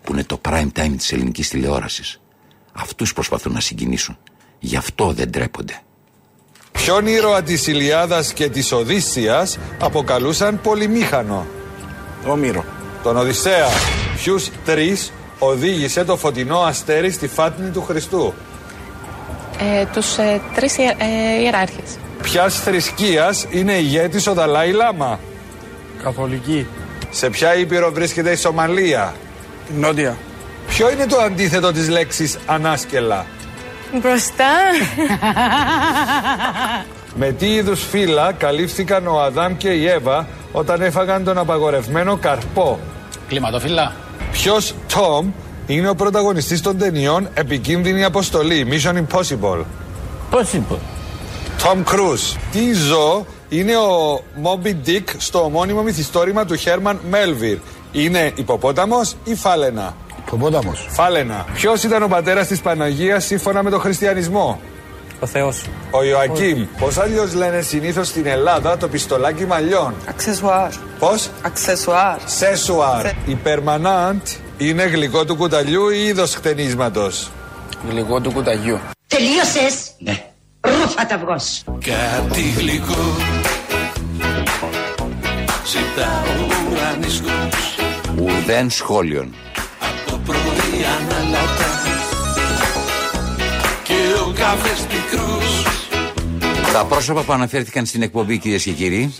[0.02, 2.20] που είναι το prime time της ελληνικής τηλεόρασης.
[2.72, 4.18] Αυτούς προσπαθούν να συγκινήσουν.
[4.58, 5.80] Γι' αυτό δεν τρέπονται.
[6.72, 11.46] Ποιον ήρωα της Ηλιάδας και της Οδύσσιας αποκαλούσαν πολυμήχανο;
[12.26, 12.64] Όμηρο.
[13.02, 13.66] Τον Οδυσσέα.
[14.16, 18.34] Ποιους τρεις οδήγησε το φωτεινό αστέρι στη φάτνη του Χριστού;
[19.58, 21.98] Ε, τους ε, τρεις ιε- ε, ιεράρχες.
[22.22, 25.20] Ποιας θρησκείας είναι ηγέτης ο Δαλάη Λάμα;
[26.02, 26.66] Καθολική.
[27.10, 29.14] Σε ποια ήπειρο βρίσκεται η Σομαλία;
[29.78, 30.16] Νότια.
[30.68, 33.26] Ποιο είναι το αντίθετο της λέξης ανάσκελα.
[33.92, 34.50] Μπροστά.
[37.14, 42.78] Με τι είδους φύλλα καλύφθηκαν ο Αδάμ και η Εύα όταν έφαγαν τον απαγορευμένο καρπό;
[43.28, 43.92] Κλιματοφύλλα.
[44.32, 45.30] Ποιος Τόμ
[45.66, 49.64] είναι ο πρωταγωνιστής των ταινιών Επικίνδυνη Αποστολή, Mission Impossible.
[50.30, 50.78] Possible.
[51.62, 52.36] Tom Cruise.
[52.52, 57.58] Τι ζώο είναι ο Moby Dick στο ομώνυμο μυθιστόρημα του Herman Melville.
[57.92, 59.96] Είναι υποπόταμος ή φάλαινα;
[60.26, 60.86] Υποπόταμος.
[60.90, 61.46] Φάλαινα.
[61.54, 64.60] Ποιος ήταν ο πατέρας της Παναγίας σύμφωνα με τον χριστιανισμό;
[65.20, 65.64] Ο Θεός.
[65.90, 66.66] Ο Ιωακίμ.
[66.78, 70.70] Πώς αλλιώς λένε συνήθως στην Ελλάδα το πιστολάκι μαλλιών; Αξεσουάρ.
[70.98, 72.16] Πώς; Αξεσουάρ.
[72.24, 73.06] Σέσουαρ.
[73.26, 74.20] Η περμανάντ
[74.58, 77.30] είναι γλυκό του κουταλιού ή είδος χτενίσματος;
[77.90, 78.78] Γλυκό του κουταγιού.
[79.06, 80.24] Τελείωσες; Ναι.
[80.60, 81.64] Ρούφα τα αυγός.
[81.66, 82.94] Κάτι γλυκό
[85.94, 87.76] Ζητάω δανεισμούς
[88.18, 89.34] Ουδέν σχόλιον.
[90.06, 91.82] Το πρωί αναλατά
[93.82, 93.94] Και
[94.26, 95.62] ο καφές πικρούς
[96.72, 99.14] Τα πρόσωπα που αναφέρθηκαν στην εκπομπή, κυρίε και κύριοι.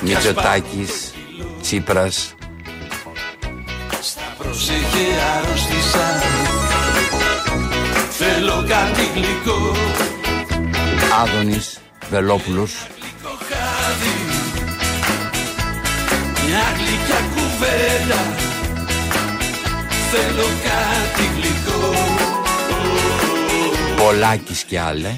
[0.00, 1.14] Μητσοτάκης,
[1.62, 2.34] Τσίπρας,
[4.00, 6.22] Στα προσεχή αρρώστησα
[8.10, 9.76] Θέλω κάτι γλυκό
[11.22, 11.78] Άδωνης,
[12.10, 12.86] Βελόπουλος,
[16.90, 18.20] γλυκιά κουβέντα
[20.10, 21.94] Θέλω κάτι γλυκό
[23.96, 25.14] Πολάκης και άλλε.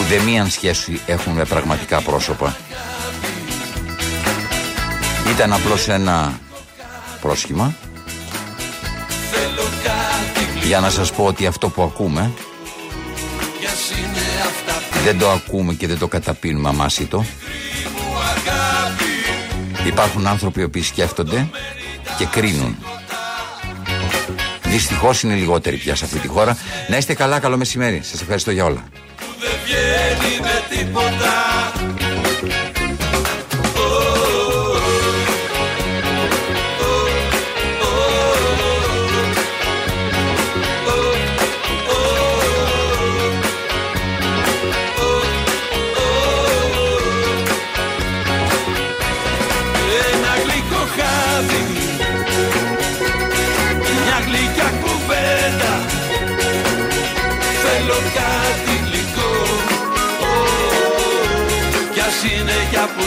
[0.00, 2.56] Ουδεμίαν σχέση έχουν με πραγματικά πρόσωπα.
[5.30, 6.40] Ήταν απλώς ένα
[7.20, 7.74] πρόσχημα
[9.30, 12.30] Θέλω κάτι για να σας πω ότι αυτό που ακούμε
[13.60, 17.24] Κι ας είναι αυτά που δεν το ακούμε και δεν το καταπίνουμε αμάσιτο.
[19.80, 21.48] Μου αγάπη Υπάρχουν άνθρωποι οι οποίοι σκέφτονται
[22.18, 22.76] και κρίνουν.
[24.62, 26.56] Δυστυχώς είναι λιγότεροι πια σε αυτή τη χώρα.
[26.88, 28.00] Να είστε καλά, καλό μεσημέρι.
[28.02, 28.84] Σας ευχαριστώ για όλα.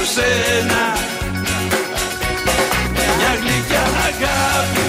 [0.06, 0.84] σένα.
[3.18, 4.88] Μια γλυκιά αγάπη.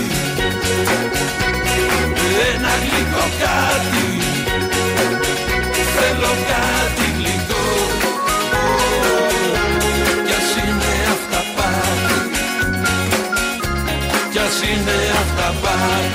[2.54, 4.08] Ένα γλυκό κάτι.
[5.96, 7.64] Θέλω κάτι γλυκό.
[10.26, 12.30] Κι ας είναι αυτά πάλι.
[14.32, 16.13] Κι ας είναι αυτά πάλι.